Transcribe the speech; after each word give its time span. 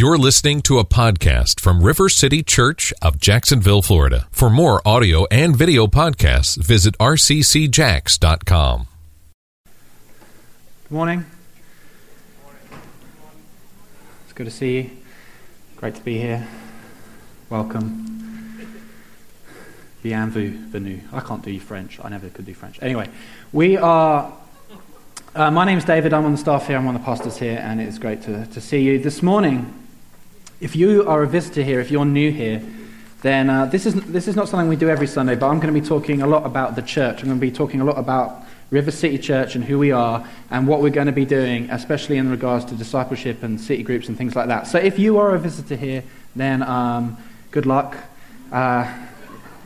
You're 0.00 0.16
listening 0.16 0.62
to 0.62 0.78
a 0.78 0.84
podcast 0.84 1.58
from 1.58 1.82
River 1.82 2.08
City 2.08 2.44
Church 2.44 2.92
of 3.02 3.18
Jacksonville, 3.18 3.82
Florida. 3.82 4.28
For 4.30 4.48
more 4.48 4.80
audio 4.86 5.26
and 5.28 5.56
video 5.56 5.88
podcasts, 5.88 6.56
visit 6.56 6.96
rccjacks.com. 6.98 8.86
Good 9.64 10.94
morning. 10.94 11.26
It's 14.22 14.32
good 14.34 14.44
to 14.44 14.52
see 14.52 14.76
you. 14.76 14.90
Great 15.74 15.96
to 15.96 16.02
be 16.02 16.16
here. 16.16 16.46
Welcome. 17.50 18.62
Bienvenue. 20.04 21.00
I 21.12 21.18
can't 21.18 21.42
do 21.42 21.58
French. 21.58 21.98
I 22.04 22.08
never 22.08 22.28
could 22.28 22.46
do 22.46 22.54
French. 22.54 22.78
Anyway, 22.80 23.08
we 23.52 23.76
are. 23.76 24.32
Uh, 25.34 25.50
my 25.50 25.64
name's 25.64 25.84
David. 25.84 26.14
I'm 26.14 26.24
on 26.24 26.30
the 26.30 26.38
staff 26.38 26.68
here. 26.68 26.76
I'm 26.76 26.84
one 26.84 26.94
of 26.94 27.00
the 27.00 27.04
pastors 27.04 27.38
here, 27.38 27.58
and 27.60 27.80
it's 27.80 27.98
great 27.98 28.22
to, 28.22 28.46
to 28.46 28.60
see 28.60 28.80
you 28.80 29.00
this 29.00 29.24
morning. 29.24 29.86
If 30.60 30.74
you 30.74 31.08
are 31.08 31.22
a 31.22 31.26
visitor 31.26 31.62
here, 31.62 31.80
if 31.80 31.90
you're 31.90 32.04
new 32.04 32.32
here, 32.32 32.62
then 33.22 33.48
uh, 33.48 33.66
this, 33.66 33.86
is, 33.86 33.94
this 33.94 34.26
is 34.26 34.36
not 34.36 34.48
something 34.48 34.68
we 34.68 34.76
do 34.76 34.88
every 34.88 35.06
Sunday, 35.06 35.34
but 35.34 35.48
I'm 35.48 35.60
going 35.60 35.72
to 35.72 35.80
be 35.80 35.86
talking 35.86 36.22
a 36.22 36.26
lot 36.26 36.44
about 36.44 36.76
the 36.76 36.82
church. 36.82 37.20
I'm 37.20 37.28
going 37.28 37.40
to 37.40 37.46
be 37.46 37.52
talking 37.52 37.80
a 37.80 37.84
lot 37.84 37.98
about 37.98 38.44
River 38.70 38.90
City 38.90 39.18
Church 39.18 39.54
and 39.54 39.64
who 39.64 39.78
we 39.78 39.92
are 39.92 40.26
and 40.50 40.66
what 40.66 40.82
we're 40.82 40.90
going 40.90 41.06
to 41.06 41.12
be 41.12 41.24
doing, 41.24 41.70
especially 41.70 42.16
in 42.16 42.30
regards 42.30 42.64
to 42.66 42.74
discipleship 42.74 43.42
and 43.42 43.60
city 43.60 43.82
groups 43.82 44.08
and 44.08 44.18
things 44.18 44.36
like 44.36 44.48
that. 44.48 44.66
So 44.66 44.78
if 44.78 44.98
you 44.98 45.18
are 45.18 45.34
a 45.34 45.38
visitor 45.38 45.76
here, 45.76 46.02
then 46.36 46.62
um, 46.62 47.16
good 47.50 47.66
luck. 47.66 47.96
Uh, 48.52 48.92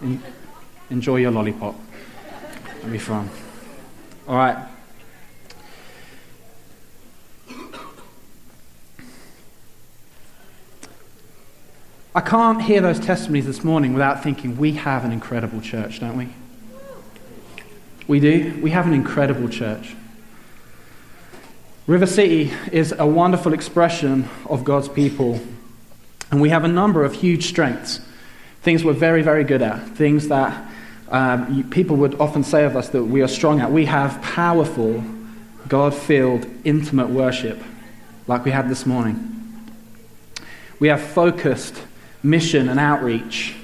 en- 0.02 0.22
enjoy 0.90 1.16
your 1.16 1.30
lollipop. 1.30 1.74
It'll 2.78 2.90
be 2.90 2.98
fun. 2.98 3.28
All 4.28 4.36
right. 4.36 4.71
I 12.14 12.20
can't 12.20 12.60
hear 12.60 12.82
those 12.82 13.00
testimonies 13.00 13.46
this 13.46 13.64
morning 13.64 13.94
without 13.94 14.22
thinking 14.22 14.58
we 14.58 14.72
have 14.72 15.06
an 15.06 15.12
incredible 15.12 15.62
church, 15.62 16.00
don't 16.00 16.18
we? 16.18 16.28
We 18.06 18.20
do. 18.20 18.60
We 18.62 18.70
have 18.70 18.86
an 18.86 18.92
incredible 18.92 19.48
church. 19.48 19.96
River 21.86 22.04
City 22.04 22.52
is 22.70 22.92
a 22.92 23.06
wonderful 23.06 23.54
expression 23.54 24.28
of 24.44 24.62
God's 24.62 24.90
people, 24.90 25.40
and 26.30 26.42
we 26.42 26.50
have 26.50 26.64
a 26.64 26.68
number 26.68 27.02
of 27.02 27.14
huge 27.14 27.46
strengths. 27.46 28.00
Things 28.60 28.84
we're 28.84 28.92
very, 28.92 29.22
very 29.22 29.44
good 29.44 29.62
at, 29.62 29.80
things 29.96 30.28
that 30.28 30.70
um, 31.08 31.70
people 31.70 31.96
would 31.96 32.20
often 32.20 32.44
say 32.44 32.64
of 32.64 32.76
us 32.76 32.90
that 32.90 33.04
we 33.04 33.22
are 33.22 33.28
strong 33.28 33.60
at. 33.60 33.72
We 33.72 33.86
have 33.86 34.20
powerful, 34.20 35.02
God 35.66 35.94
filled, 35.94 36.46
intimate 36.62 37.08
worship, 37.08 37.58
like 38.26 38.44
we 38.44 38.50
had 38.50 38.68
this 38.68 38.84
morning. 38.84 39.28
We 40.78 40.88
have 40.88 41.00
focused, 41.00 41.82
mission 42.22 42.68
and 42.68 42.78
outreach 42.78 43.54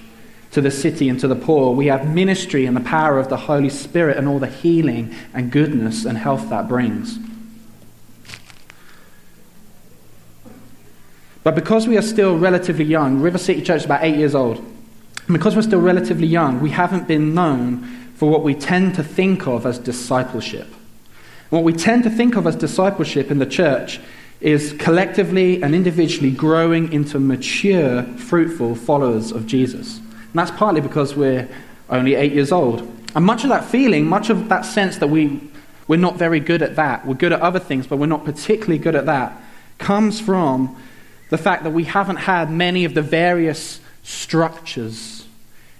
to 0.51 0.61
the 0.61 0.71
city 0.71 1.09
and 1.09 1.21
to 1.21 1.29
the 1.29 1.37
poor. 1.37 1.75
We 1.75 1.87
have 1.87 2.13
ministry 2.13 2.67
and 2.67 2.77
the 2.77 2.81
power 2.81 3.19
of 3.19 3.29
the 3.29 3.37
Holy 3.37 3.69
Spirit 3.69 4.17
and 4.17 4.27
all 4.27 4.39
the 4.39 4.47
healing 4.47 5.15
and 5.35 5.53
goodness 5.53 6.05
and 6.05 6.17
health 6.17 6.49
that 6.51 6.69
brings. 6.69 7.19
But 11.45 11.55
because 11.55 11.87
we 11.87 11.97
are 11.97 12.03
still 12.03 12.37
relatively 12.37 12.85
young, 12.85 13.21
River 13.21 13.39
City 13.39 13.63
Church 13.63 13.79
is 13.79 13.85
about 13.85 14.05
eight 14.05 14.17
years 14.17 14.35
old. 14.35 14.59
And 14.59 15.37
because 15.37 15.55
we're 15.55 15.63
still 15.63 15.81
relatively 15.81 16.27
young, 16.27 16.61
we 16.61 16.71
haven't 16.71 17.07
been 17.07 17.35
known 17.35 17.83
for 18.15 18.29
what 18.29 18.43
we 18.43 18.55
tend 18.55 18.95
to 18.97 19.03
think 19.03 19.47
of 19.47 19.65
as 19.65 19.79
discipleship. 19.79 20.67
What 21.51 21.65
we 21.65 21.73
tend 21.73 22.05
to 22.05 22.11
think 22.11 22.37
of 22.37 22.47
as 22.47 22.57
discipleship 22.57 23.31
in 23.31 23.39
the 23.39 23.47
church 23.47 24.01
is 24.41 24.73
collectively 24.79 25.63
and 25.63 25.75
individually 25.75 26.31
growing 26.31 26.93
into 26.93 27.19
mature, 27.19 28.03
fruitful 28.03 28.75
followers 28.75 29.33
of 29.33 29.47
Jesus. 29.47 29.99
And 29.99 30.35
that's 30.35 30.51
partly 30.53 30.81
because 30.81 31.17
we're 31.17 31.49
only 31.91 32.15
eight 32.15 32.33
years 32.33 32.53
old. 32.53 32.81
And 33.15 33.25
much 33.25 33.43
of 33.43 33.51
that 33.51 33.65
feeling, 33.65 34.07
much 34.07 34.31
of 34.31 34.49
that 34.49 34.65
sense 34.65 34.99
that 34.99 35.09
we, 35.09 35.41
we're 35.89 35.97
not 35.97 36.17
very 36.17 36.41
good 36.41 36.63
at 36.63 36.77
that, 36.77 37.07
we're 37.07 37.15
good 37.15 37.33
at 37.33 37.41
other 37.41 37.59
things, 37.59 37.87
but 37.87 37.97
we're 37.97 38.07
not 38.07 38.25
particularly 38.25 38.79
good 38.79 38.95
at 38.95 39.07
that, 39.07 39.41
comes 39.79 40.21
from 40.21 40.77
the 41.31 41.39
fact 41.39 41.65
that 41.65 41.71
we 41.71 41.85
haven't 41.85 42.17
had 42.17 42.51
many 42.51 42.85
of 42.85 42.95
the 42.95 43.03
various 43.03 43.81
structures 44.03 45.27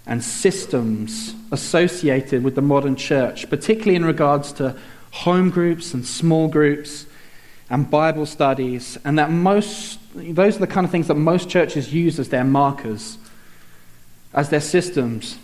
and 0.05 0.23
systems 0.23 1.35
associated 1.51 2.43
with 2.43 2.55
the 2.55 2.61
modern 2.61 2.95
church, 2.95 3.49
particularly 3.49 3.95
in 3.95 4.03
regards 4.03 4.51
to 4.53 4.75
home 5.11 5.49
groups 5.49 5.93
and 5.93 6.05
small 6.05 6.47
groups 6.47 7.05
and 7.69 7.89
Bible 7.89 8.25
studies, 8.25 8.97
and 9.05 9.19
that 9.19 9.29
most, 9.29 9.99
those 10.15 10.55
are 10.55 10.59
the 10.59 10.67
kind 10.67 10.85
of 10.85 10.91
things 10.91 11.07
that 11.07 11.15
most 11.15 11.49
churches 11.49 11.93
use 11.93 12.19
as 12.19 12.29
their 12.29 12.43
markers, 12.43 13.17
as 14.33 14.49
their 14.49 14.61
systems, 14.61 15.37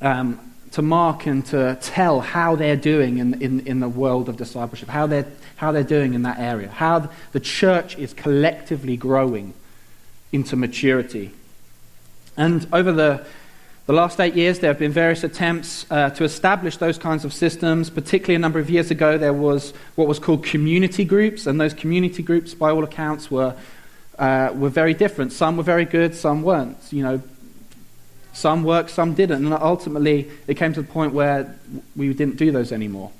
um, 0.00 0.40
to 0.72 0.82
mark 0.82 1.26
and 1.26 1.44
to 1.46 1.78
tell 1.80 2.20
how 2.20 2.56
they're 2.56 2.76
doing 2.76 3.18
in, 3.18 3.40
in, 3.42 3.60
in 3.66 3.80
the 3.80 3.88
world 3.88 4.28
of 4.28 4.36
discipleship, 4.36 4.88
how 4.88 5.06
they're, 5.06 5.26
how 5.56 5.70
they're 5.70 5.84
doing 5.84 6.14
in 6.14 6.22
that 6.22 6.38
area, 6.38 6.68
how 6.68 7.10
the 7.32 7.40
church 7.40 7.96
is 7.98 8.12
collectively 8.14 8.96
growing 8.96 9.54
into 10.32 10.56
maturity. 10.56 11.30
And 12.36 12.66
over 12.72 12.90
the 12.90 13.24
the 13.86 13.92
last 13.92 14.20
eight 14.20 14.34
years, 14.34 14.60
there 14.60 14.70
have 14.70 14.78
been 14.78 14.92
various 14.92 15.24
attempts 15.24 15.86
uh, 15.90 16.10
to 16.10 16.24
establish 16.24 16.76
those 16.76 16.98
kinds 16.98 17.24
of 17.24 17.32
systems. 17.32 17.90
Particularly 17.90 18.36
a 18.36 18.38
number 18.38 18.60
of 18.60 18.70
years 18.70 18.90
ago, 18.92 19.18
there 19.18 19.32
was 19.32 19.72
what 19.96 20.06
was 20.06 20.20
called 20.20 20.44
community 20.44 21.04
groups, 21.04 21.46
and 21.46 21.60
those 21.60 21.74
community 21.74 22.22
groups, 22.22 22.54
by 22.54 22.70
all 22.70 22.84
accounts, 22.84 23.30
were, 23.30 23.56
uh, 24.18 24.52
were 24.54 24.68
very 24.68 24.94
different. 24.94 25.32
Some 25.32 25.56
were 25.56 25.64
very 25.64 25.84
good, 25.84 26.14
some 26.14 26.42
weren't. 26.42 26.78
You 26.92 27.02
know, 27.02 27.22
some 28.32 28.62
worked, 28.62 28.90
some 28.90 29.14
didn't. 29.14 29.44
And 29.44 29.52
ultimately, 29.52 30.30
it 30.46 30.54
came 30.54 30.72
to 30.74 30.82
the 30.82 30.88
point 30.88 31.12
where 31.12 31.58
we 31.96 32.12
didn't 32.14 32.36
do 32.36 32.52
those 32.52 32.70
anymore. 32.70 33.10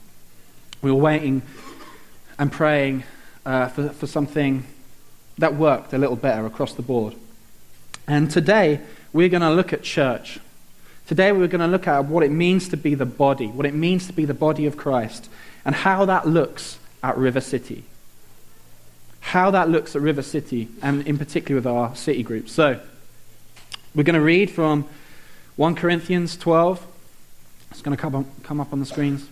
We 0.81 0.93
were 0.93 0.99
waiting 0.99 1.43
and 2.39 2.53
praying 2.53 3.05
uh, 3.45 3.69
for, 3.69 3.89
for 3.91 4.07
something 4.07 4.65
that 5.39 5.55
worked 5.55 5.93
a 5.93 5.99
little 5.99 6.17
better 6.17 6.47
across 6.47 6.75
the 6.75 6.83
board. 6.83 7.15
And 8.07 8.31
today, 8.31 8.81
we're 9.13 9.29
going 9.29 9.43
to 9.43 9.51
look 9.51 9.73
at 9.73 9.83
church. 9.83 10.39
Today 11.07 11.33
we're 11.33 11.49
going 11.49 11.61
to 11.61 11.67
look 11.67 11.87
at 11.89 12.05
what 12.05 12.23
it 12.23 12.31
means 12.31 12.69
to 12.69 12.77
be 12.77 12.95
the 12.95 13.07
body, 13.07 13.47
what 13.47 13.67
it 13.67 13.75
means 13.75 14.07
to 14.07 14.13
be 14.13 14.25
the 14.25 14.35
body 14.35 14.67
of 14.67 14.77
Christ, 14.77 15.29
and 15.65 15.75
how 15.75 16.05
that 16.05 16.27
looks 16.27 16.79
at 17.03 17.17
River 17.17 17.41
City. 17.41 17.85
How 19.21 19.51
that 19.51 19.69
looks 19.69 19.97
at 19.97 20.03
River 20.03 20.23
City, 20.23 20.69
and 20.81 21.07
in 21.07 21.19
particular 21.19 21.61
with 21.61 21.67
our 21.67 21.95
city 21.97 22.23
group. 22.23 22.49
So, 22.49 22.81
we're 23.95 24.05
going 24.05 24.15
to 24.15 24.21
read 24.21 24.51
from 24.51 24.89
1 25.57 25.75
Corinthians 25.75 26.37
12. 26.37 26.87
It's 27.71 27.83
going 27.83 27.97
to 27.97 28.01
come, 28.01 28.15
on, 28.15 28.31
come 28.43 28.61
up 28.61 28.73
on 28.73 28.81
the 28.81 28.87
screens. 28.87 29.29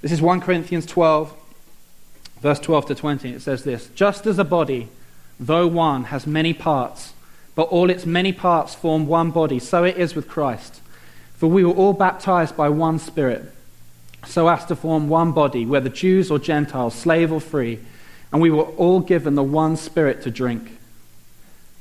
This 0.00 0.10
is 0.10 0.20
1 0.20 0.40
Corinthians 0.40 0.84
12, 0.86 1.32
verse 2.40 2.58
12 2.58 2.86
to 2.86 2.94
20. 2.96 3.32
It 3.34 3.42
says 3.42 3.62
this 3.62 3.88
Just 3.94 4.26
as 4.26 4.40
a 4.40 4.44
body, 4.44 4.88
though 5.38 5.68
one, 5.68 6.04
has 6.04 6.26
many 6.26 6.52
parts, 6.52 7.11
but 7.54 7.64
all 7.64 7.90
its 7.90 8.06
many 8.06 8.32
parts 8.32 8.74
form 8.74 9.06
one 9.06 9.30
body. 9.30 9.58
So 9.58 9.84
it 9.84 9.96
is 9.96 10.14
with 10.14 10.28
Christ. 10.28 10.80
For 11.36 11.48
we 11.48 11.64
were 11.64 11.74
all 11.74 11.92
baptized 11.92 12.56
by 12.56 12.68
one 12.68 12.98
Spirit, 12.98 13.52
so 14.24 14.48
as 14.48 14.64
to 14.66 14.76
form 14.76 15.08
one 15.08 15.32
body, 15.32 15.66
whether 15.66 15.88
Jews 15.88 16.30
or 16.30 16.38
Gentiles, 16.38 16.94
slave 16.94 17.32
or 17.32 17.40
free, 17.40 17.80
and 18.32 18.40
we 18.40 18.50
were 18.50 18.62
all 18.62 19.00
given 19.00 19.34
the 19.34 19.42
one 19.42 19.76
Spirit 19.76 20.22
to 20.22 20.30
drink. 20.30 20.78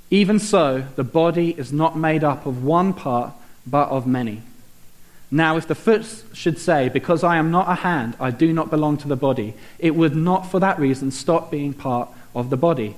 Even 0.09 0.39
so, 0.39 0.85
the 0.95 1.03
body 1.03 1.51
is 1.51 1.71
not 1.71 1.97
made 1.97 2.23
up 2.23 2.45
of 2.45 2.63
one 2.63 2.93
part, 2.93 3.33
but 3.65 3.87
of 3.89 4.05
many. 4.05 4.41
Now, 5.29 5.55
if 5.55 5.67
the 5.67 5.75
foot 5.75 6.05
should 6.33 6.59
say, 6.59 6.89
Because 6.89 7.23
I 7.23 7.37
am 7.37 7.51
not 7.51 7.69
a 7.69 7.75
hand, 7.75 8.17
I 8.19 8.31
do 8.31 8.51
not 8.51 8.69
belong 8.69 8.97
to 8.97 9.07
the 9.07 9.15
body, 9.15 9.53
it 9.79 9.95
would 9.95 10.15
not 10.15 10.51
for 10.51 10.59
that 10.59 10.79
reason 10.79 11.11
stop 11.11 11.49
being 11.49 11.73
part 11.73 12.09
of 12.35 12.49
the 12.49 12.57
body. 12.57 12.97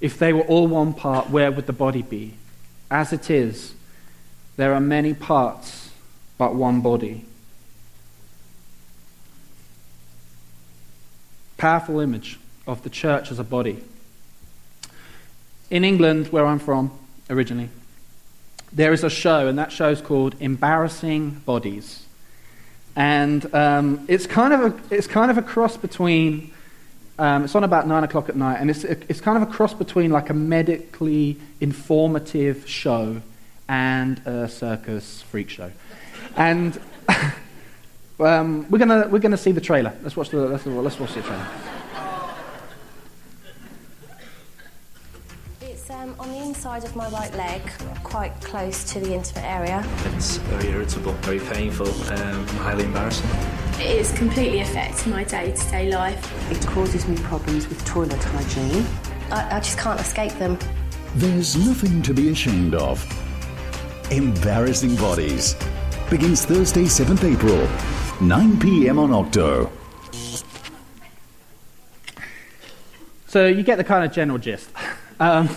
If 0.00 0.18
they 0.18 0.32
were 0.32 0.42
all 0.42 0.66
one 0.66 0.94
part, 0.94 1.30
where 1.30 1.52
would 1.52 1.66
the 1.66 1.72
body 1.72 2.02
be? 2.02 2.34
As 2.90 3.12
it 3.12 3.30
is, 3.30 3.74
there 4.56 4.74
are 4.74 4.80
many 4.80 5.14
parts, 5.14 5.90
but 6.38 6.54
one 6.54 6.80
body. 6.80 7.24
Powerful 11.56 12.00
image 12.00 12.38
of 12.66 12.82
the 12.82 12.90
church 12.90 13.30
as 13.30 13.38
a 13.38 13.44
body. 13.44 13.82
in 15.70 15.84
England, 15.84 16.28
where 16.28 16.44
I'm 16.46 16.58
from 16.58 16.90
originally, 17.30 17.68
there 18.72 18.92
is 18.92 19.04
a 19.04 19.10
show, 19.10 19.46
and 19.46 19.58
that 19.58 19.72
show 19.72 19.90
is 19.90 20.00
called 20.00 20.34
Embarrassing 20.40 21.42
Bodies. 21.46 22.04
And 22.96 23.52
um, 23.54 24.04
it's, 24.08 24.26
kind 24.26 24.52
of 24.52 24.60
a, 24.60 24.94
it's 24.94 25.06
kind 25.06 25.30
of 25.30 25.38
a 25.38 25.42
cross 25.42 25.76
between, 25.76 26.52
um, 27.20 27.44
it's 27.44 27.54
on 27.54 27.64
about 27.64 27.86
nine 27.86 28.02
o'clock 28.02 28.30
at 28.30 28.36
night, 28.36 28.60
and 28.60 28.70
it's, 28.70 28.82
it's 28.82 29.20
kind 29.20 29.40
of 29.40 29.46
a 29.46 29.52
cross 29.52 29.74
between 29.74 30.10
like 30.10 30.30
a 30.30 30.34
medically 30.34 31.36
informative 31.60 32.66
show 32.66 33.20
and 33.68 34.26
a 34.26 34.48
circus 34.48 35.20
freak 35.20 35.50
show. 35.50 35.70
And 36.36 36.80
um, 38.18 38.66
we're 38.70 38.78
going 38.78 39.10
we're 39.10 39.18
gonna 39.18 39.36
see 39.36 39.52
the 39.52 39.60
trailer. 39.60 39.94
Let's 40.02 40.16
watch 40.16 40.30
the, 40.30 40.38
let's, 40.38 40.64
let's 40.64 40.98
watch 40.98 41.12
the 41.12 41.20
trailer. 41.20 41.46
It's 45.60 45.90
um, 45.90 46.16
on 46.18 46.30
the 46.30 46.38
inside 46.38 46.84
of 46.84 46.96
my 46.96 47.10
right 47.10 47.34
leg, 47.34 47.60
quite 48.02 48.32
close 48.40 48.82
to 48.94 48.98
the 48.98 49.12
intimate 49.12 49.44
area. 49.44 49.84
It's 50.16 50.38
very 50.38 50.68
irritable, 50.68 51.12
very 51.20 51.40
painful, 51.40 51.88
um, 52.14 52.46
highly 52.46 52.84
embarrassing. 52.84 53.28
It 53.80 53.96
is 53.96 54.12
completely 54.12 54.60
affects 54.60 55.06
my 55.06 55.24
day 55.24 55.52
to 55.52 55.70
day 55.70 55.90
life. 55.90 56.52
It 56.52 56.66
causes 56.66 57.08
me 57.08 57.16
problems 57.16 57.66
with 57.66 57.82
toilet 57.86 58.22
hygiene. 58.22 58.84
I, 59.30 59.56
I 59.56 59.60
just 59.60 59.78
can't 59.78 59.98
escape 59.98 60.32
them. 60.32 60.58
There's 61.14 61.56
nothing 61.56 62.02
to 62.02 62.12
be 62.12 62.28
ashamed 62.28 62.74
of. 62.74 63.02
Embarrassing 64.10 64.96
Bodies 64.96 65.56
begins 66.10 66.44
Thursday, 66.44 66.84
7th 66.84 67.24
April, 67.24 67.66
9 68.20 68.60
p.m. 68.60 68.98
on 68.98 69.14
Octo. 69.14 69.72
So 73.28 73.46
you 73.46 73.62
get 73.62 73.76
the 73.76 73.84
kind 73.84 74.04
of 74.04 74.12
general 74.12 74.38
gist. 74.38 74.70
Um, 75.20 75.50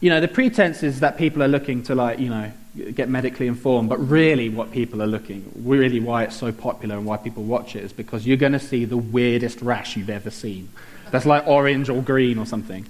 you 0.00 0.08
know, 0.08 0.18
the 0.18 0.28
pretense 0.28 0.82
is 0.82 1.00
that 1.00 1.18
people 1.18 1.42
are 1.42 1.48
looking 1.48 1.82
to, 1.82 1.94
like, 1.94 2.18
you 2.18 2.30
know, 2.30 2.50
get 2.74 3.08
medically 3.08 3.46
informed, 3.46 3.88
but 3.88 3.98
really 3.98 4.48
what 4.48 4.72
people 4.72 5.00
are 5.00 5.06
looking, 5.06 5.50
really 5.64 6.00
why 6.00 6.24
it's 6.24 6.36
so 6.36 6.50
popular 6.50 6.96
and 6.96 7.06
why 7.06 7.16
people 7.16 7.44
watch 7.44 7.76
it 7.76 7.84
is 7.84 7.92
because 7.92 8.26
you're 8.26 8.36
going 8.36 8.52
to 8.52 8.58
see 8.58 8.84
the 8.84 8.96
weirdest 8.96 9.62
rash 9.62 9.96
you've 9.96 10.10
ever 10.10 10.30
seen. 10.30 10.68
That's 11.12 11.24
like 11.26 11.46
orange 11.46 11.88
or 11.88 12.02
green 12.02 12.38
or 12.38 12.46
something. 12.46 12.86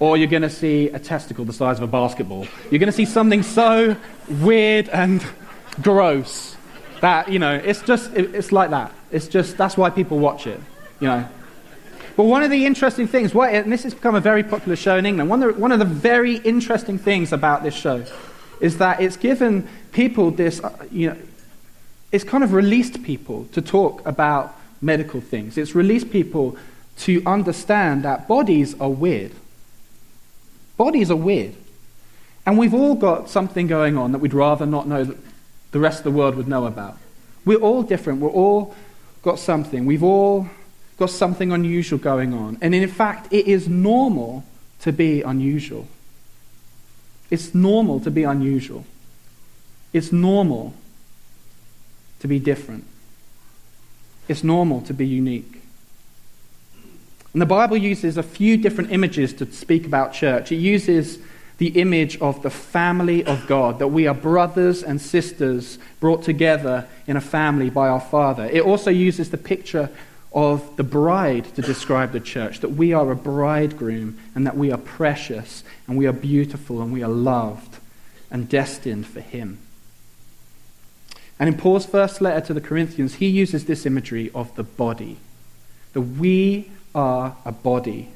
Or 0.00 0.16
you're 0.16 0.28
going 0.28 0.42
to 0.42 0.50
see 0.50 0.88
a 0.88 0.98
testicle 0.98 1.44
the 1.44 1.52
size 1.52 1.76
of 1.76 1.84
a 1.84 1.86
basketball. 1.86 2.48
You're 2.70 2.80
going 2.80 2.86
to 2.86 2.92
see 2.92 3.04
something 3.04 3.44
so 3.44 3.96
weird 4.28 4.88
and 4.88 5.24
gross 5.80 6.56
that, 7.00 7.30
you 7.30 7.38
know, 7.38 7.54
it's 7.54 7.82
just, 7.82 8.12
it's 8.14 8.50
like 8.50 8.70
that. 8.70 8.92
It's 9.12 9.28
just, 9.28 9.56
that's 9.56 9.76
why 9.76 9.90
people 9.90 10.18
watch 10.18 10.48
it, 10.48 10.58
you 10.98 11.06
know. 11.06 11.28
But 12.16 12.24
one 12.24 12.42
of 12.42 12.50
the 12.50 12.66
interesting 12.66 13.06
things, 13.06 13.34
and 13.34 13.72
this 13.72 13.84
has 13.84 13.94
become 13.94 14.16
a 14.16 14.20
very 14.20 14.42
popular 14.42 14.76
show 14.76 14.96
in 14.96 15.06
England, 15.06 15.30
one 15.30 15.42
of, 15.42 15.54
the, 15.54 15.60
one 15.60 15.72
of 15.72 15.78
the 15.78 15.84
very 15.84 16.36
interesting 16.38 16.98
things 16.98 17.32
about 17.32 17.62
this 17.62 17.74
show 17.74 18.04
is 18.62 18.78
that 18.78 19.00
it's 19.00 19.16
given 19.16 19.68
people 19.90 20.30
this, 20.30 20.62
uh, 20.62 20.70
you 20.90 21.10
know, 21.10 21.16
it's 22.12 22.24
kind 22.24 22.44
of 22.44 22.52
released 22.52 23.02
people 23.02 23.46
to 23.52 23.60
talk 23.60 24.06
about 24.06 24.56
medical 24.80 25.20
things. 25.20 25.58
It's 25.58 25.74
released 25.74 26.10
people 26.10 26.56
to 26.98 27.22
understand 27.26 28.04
that 28.04 28.28
bodies 28.28 28.78
are 28.80 28.88
weird. 28.88 29.32
Bodies 30.76 31.10
are 31.10 31.16
weird. 31.16 31.54
And 32.46 32.56
we've 32.56 32.74
all 32.74 32.94
got 32.94 33.28
something 33.28 33.66
going 33.66 33.98
on 33.98 34.12
that 34.12 34.18
we'd 34.18 34.34
rather 34.34 34.64
not 34.64 34.86
know 34.86 35.04
that 35.04 35.16
the 35.72 35.80
rest 35.80 35.98
of 35.98 36.04
the 36.04 36.10
world 36.12 36.36
would 36.36 36.48
know 36.48 36.66
about. 36.66 36.98
We're 37.44 37.58
all 37.58 37.82
different. 37.82 38.20
We're 38.20 38.30
all 38.30 38.76
got 39.22 39.40
something. 39.40 39.86
We've 39.86 40.04
all 40.04 40.48
got 40.98 41.10
something 41.10 41.50
unusual 41.50 41.98
going 41.98 42.32
on. 42.32 42.58
And 42.60 42.74
in 42.74 42.88
fact, 42.88 43.32
it 43.32 43.48
is 43.48 43.68
normal 43.68 44.44
to 44.80 44.92
be 44.92 45.22
unusual. 45.22 45.88
It's 47.32 47.54
normal 47.54 47.98
to 48.00 48.10
be 48.10 48.24
unusual. 48.24 48.84
It's 49.94 50.12
normal 50.12 50.74
to 52.20 52.28
be 52.28 52.38
different. 52.38 52.84
It's 54.28 54.44
normal 54.44 54.82
to 54.82 54.92
be 54.92 55.06
unique. 55.06 55.62
And 57.32 57.40
the 57.40 57.46
Bible 57.46 57.78
uses 57.78 58.18
a 58.18 58.22
few 58.22 58.58
different 58.58 58.92
images 58.92 59.32
to 59.32 59.50
speak 59.50 59.86
about 59.86 60.12
church. 60.12 60.52
It 60.52 60.56
uses 60.56 61.20
the 61.56 61.68
image 61.68 62.20
of 62.20 62.42
the 62.42 62.50
family 62.50 63.24
of 63.24 63.46
God, 63.46 63.78
that 63.78 63.88
we 63.88 64.06
are 64.06 64.14
brothers 64.14 64.82
and 64.82 65.00
sisters 65.00 65.78
brought 66.00 66.22
together 66.22 66.86
in 67.06 67.16
a 67.16 67.20
family 67.22 67.70
by 67.70 67.88
our 67.88 68.00
Father. 68.00 68.44
It 68.44 68.60
also 68.60 68.90
uses 68.90 69.30
the 69.30 69.38
picture 69.38 69.88
of 70.34 70.76
the 70.76 70.84
bride 70.84 71.44
to 71.54 71.62
describe 71.62 72.12
the 72.12 72.20
church, 72.20 72.60
that 72.60 72.70
we 72.70 72.92
are 72.92 73.10
a 73.10 73.16
bridegroom 73.16 74.18
and 74.34 74.46
that 74.46 74.56
we 74.56 74.72
are 74.72 74.78
precious 74.78 75.62
and 75.86 75.96
we 75.96 76.06
are 76.06 76.12
beautiful 76.12 76.80
and 76.80 76.92
we 76.92 77.02
are 77.02 77.10
loved 77.10 77.78
and 78.30 78.48
destined 78.48 79.06
for 79.06 79.20
Him. 79.20 79.58
And 81.38 81.48
in 81.48 81.58
Paul's 81.58 81.86
first 81.86 82.20
letter 82.20 82.40
to 82.46 82.54
the 82.54 82.60
Corinthians, 82.60 83.14
he 83.14 83.26
uses 83.26 83.64
this 83.64 83.84
imagery 83.84 84.30
of 84.34 84.54
the 84.54 84.62
body, 84.62 85.18
that 85.92 86.00
we 86.00 86.70
are 86.94 87.36
a 87.44 87.52
body. 87.52 88.10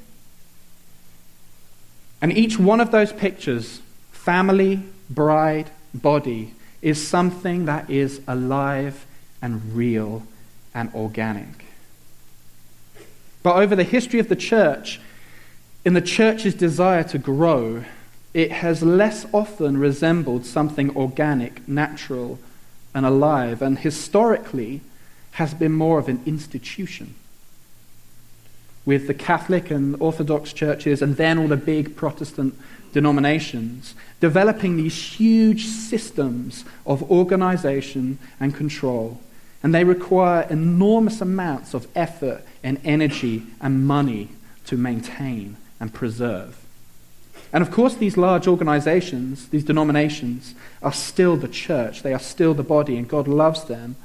And 2.23 2.33
each 2.33 2.59
one 2.59 2.81
of 2.81 2.93
those 2.93 3.13
pictures, 3.13 3.81
family, 4.11 4.83
bride, 5.11 5.71
body, 5.93 6.55
is 6.83 7.07
something 7.07 7.65
that 7.67 7.91
is 7.91 8.21
alive 8.27 9.05
and 9.43 9.75
real 9.75 10.23
and 10.75 10.93
organic. 10.95 11.67
But 13.47 13.59
over 13.59 13.77
the 13.77 13.85
history 13.85 14.19
of 14.19 14.29
the 14.29 14.35
church, 14.35 15.01
in 15.85 15.95
the 15.95 16.01
church's 16.01 16.53
desire 16.53 17.05
to 17.05 17.17
grow, 17.17 17.85
it 18.35 18.51
has 18.51 18.83
less 18.83 19.25
often 19.33 19.79
resembled 19.79 20.45
something 20.45 20.97
organic, 20.97 21.69
natural, 21.69 22.41
and 22.93 23.07
alive, 23.07 23.63
and 23.63 23.79
historically 23.79 24.81
has 25.35 25.55
been 25.55 25.71
more 25.71 26.01
of 26.01 26.09
an 26.09 26.25
institution. 26.27 27.15
With 28.85 29.07
the 29.07 29.15
Catholic 29.15 29.71
and 29.71 29.95
Orthodox 30.01 30.53
churches, 30.53 31.01
and 31.01 31.17
then 31.17 31.39
all 31.39 31.47
the 31.47 31.57
big 31.57 31.95
Protestant 31.95 32.59
denominations, 32.93 33.95
developing 34.19 34.77
these 34.77 35.01
huge 35.01 35.67
systems 35.67 36.65
of 36.85 37.09
organization 37.13 38.19
and 38.41 38.57
control. 38.57 39.21
And 39.63 39.75
they 39.75 39.85
require 39.85 40.47
enormous 40.49 41.21
amounts 41.21 41.75
of 41.75 41.89
effort 41.95 42.45
and 42.63 42.81
energy 42.85 43.45
and 43.61 43.87
money 43.87 44.29
to 44.67 44.77
maintain 44.77 45.57
and 45.81 45.93
preserve. 45.93 46.63
And 47.53 47.63
of 47.63 47.71
course, 47.71 47.95
these 47.95 48.17
large 48.17 48.47
organizations, 48.47 49.49
these 49.49 49.65
denominations, 49.65 50.55
are 50.83 50.93
still 50.93 51.37
the 51.37 51.49
church. 51.49 52.03
They 52.03 52.13
are 52.13 52.19
still 52.19 52.55
the 52.55 52.63
body, 52.63 52.97
and 52.97 53.09
God 53.09 53.29
loves 53.29 53.65
them, 53.65 53.97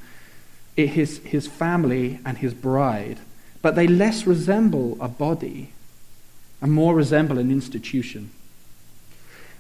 it, 0.78 0.90
his, 0.90 1.18
his 1.20 1.48
family 1.48 2.20
and 2.26 2.38
his 2.38 2.54
bride. 2.54 3.20
But 3.62 3.76
they 3.76 3.88
less 3.88 4.26
resemble 4.26 4.98
a 5.00 5.08
body 5.08 5.74
and 6.62 6.72
more 6.72 6.96
resemble 6.96 7.40
an 7.40 7.52
institution. 7.52 8.32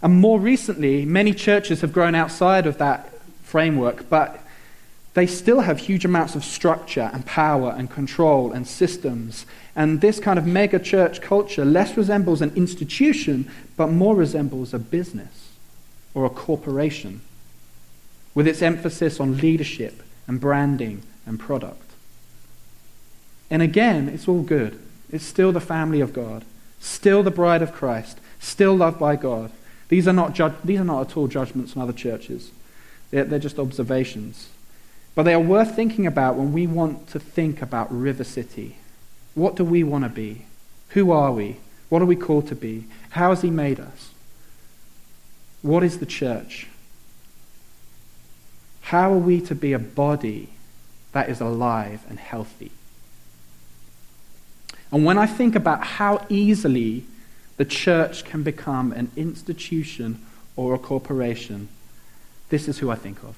And 0.01 0.13
more 0.13 0.39
recently, 0.39 1.05
many 1.05 1.33
churches 1.33 1.81
have 1.81 1.93
grown 1.93 2.15
outside 2.15 2.65
of 2.65 2.77
that 2.77 3.09
framework, 3.43 4.09
but 4.09 4.43
they 5.13 5.27
still 5.27 5.61
have 5.61 5.79
huge 5.79 6.05
amounts 6.05 6.35
of 6.35 6.45
structure 6.45 7.09
and 7.13 7.25
power 7.25 7.75
and 7.77 7.89
control 7.89 8.53
and 8.53 8.65
systems. 8.65 9.45
And 9.75 9.99
this 9.99 10.19
kind 10.19 10.39
of 10.39 10.45
mega 10.45 10.79
church 10.79 11.21
culture 11.21 11.65
less 11.65 11.97
resembles 11.97 12.41
an 12.41 12.53
institution, 12.55 13.49
but 13.75 13.87
more 13.87 14.15
resembles 14.15 14.73
a 14.73 14.79
business 14.79 15.51
or 16.13 16.25
a 16.25 16.29
corporation 16.29 17.21
with 18.33 18.47
its 18.47 18.61
emphasis 18.61 19.19
on 19.19 19.37
leadership 19.37 20.01
and 20.27 20.39
branding 20.39 21.03
and 21.25 21.39
product. 21.39 21.91
And 23.49 23.61
again, 23.61 24.07
it's 24.07 24.29
all 24.29 24.43
good. 24.43 24.79
It's 25.11 25.25
still 25.25 25.51
the 25.51 25.59
family 25.59 25.99
of 25.99 26.13
God, 26.13 26.45
still 26.79 27.21
the 27.21 27.31
bride 27.31 27.61
of 27.61 27.73
Christ, 27.73 28.17
still 28.39 28.75
loved 28.75 28.97
by 28.97 29.17
God. 29.17 29.51
These 29.89 30.07
are 30.07 30.13
not, 30.13 30.33
ju- 30.33 30.55
these 30.63 30.79
are 30.79 30.85
not 30.85 31.09
at 31.09 31.17
all 31.17 31.27
judgments 31.27 31.75
on 31.75 31.83
other 31.83 31.91
churches, 31.91 32.51
they're, 33.09 33.25
they're 33.25 33.39
just 33.39 33.59
observations. 33.59 34.47
But 35.13 35.23
they 35.23 35.33
are 35.33 35.39
worth 35.39 35.75
thinking 35.75 36.07
about 36.07 36.35
when 36.35 36.53
we 36.53 36.67
want 36.67 37.07
to 37.09 37.19
think 37.19 37.61
about 37.61 37.91
River 37.91 38.23
City. 38.23 38.77
What 39.35 39.55
do 39.55 39.65
we 39.65 39.83
want 39.83 40.03
to 40.05 40.09
be? 40.09 40.45
Who 40.89 41.11
are 41.11 41.31
we? 41.31 41.57
What 41.89 42.01
are 42.01 42.05
we 42.05 42.15
called 42.15 42.47
to 42.47 42.55
be? 42.55 42.85
How 43.11 43.29
has 43.29 43.41
He 43.41 43.49
made 43.49 43.79
us? 43.79 44.11
What 45.61 45.83
is 45.83 45.99
the 45.99 46.05
church? 46.05 46.67
How 48.81 49.13
are 49.13 49.17
we 49.17 49.41
to 49.41 49.55
be 49.55 49.73
a 49.73 49.79
body 49.79 50.49
that 51.11 51.29
is 51.29 51.39
alive 51.39 52.01
and 52.09 52.19
healthy? 52.19 52.71
And 54.91 55.05
when 55.05 55.17
I 55.17 55.25
think 55.25 55.55
about 55.55 55.83
how 55.83 56.25
easily 56.29 57.05
the 57.57 57.65
church 57.65 58.25
can 58.25 58.43
become 58.43 58.91
an 58.91 59.11
institution 59.15 60.19
or 60.55 60.73
a 60.73 60.79
corporation, 60.79 61.69
this 62.49 62.67
is 62.67 62.79
who 62.79 62.89
I 62.89 62.95
think 62.95 63.23
of. 63.23 63.35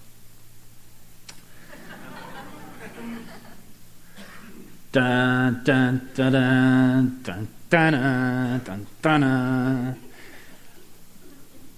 dun 4.94 5.62
dun 5.64 6.10
dun 6.14 6.32
dun 6.32 7.20
dun 7.24 7.48
dun 7.70 8.62
dun 8.64 8.88
dun. 9.02 10.00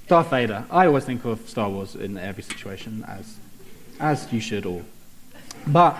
Darth 0.07 0.29
Vader. 0.29 0.65
I 0.69 0.85
always 0.85 1.05
think 1.05 1.25
of 1.25 1.49
Star 1.49 1.69
Wars 1.69 1.95
in 1.95 2.17
every 2.17 2.43
situation 2.43 3.03
as, 3.07 3.37
as 3.99 4.31
you 4.31 4.39
should 4.39 4.65
all. 4.65 4.83
But 5.65 5.97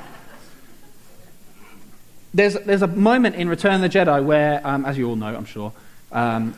there's 2.33 2.53
there's 2.65 2.81
a 2.81 2.87
moment 2.87 3.35
in 3.35 3.47
Return 3.49 3.75
of 3.75 3.81
the 3.81 3.89
Jedi 3.89 4.23
where, 4.23 4.61
um, 4.67 4.85
as 4.85 4.97
you 4.97 5.09
all 5.09 5.15
know, 5.15 5.33
I'm 5.33 5.45
sure, 5.45 5.71
um, 6.11 6.53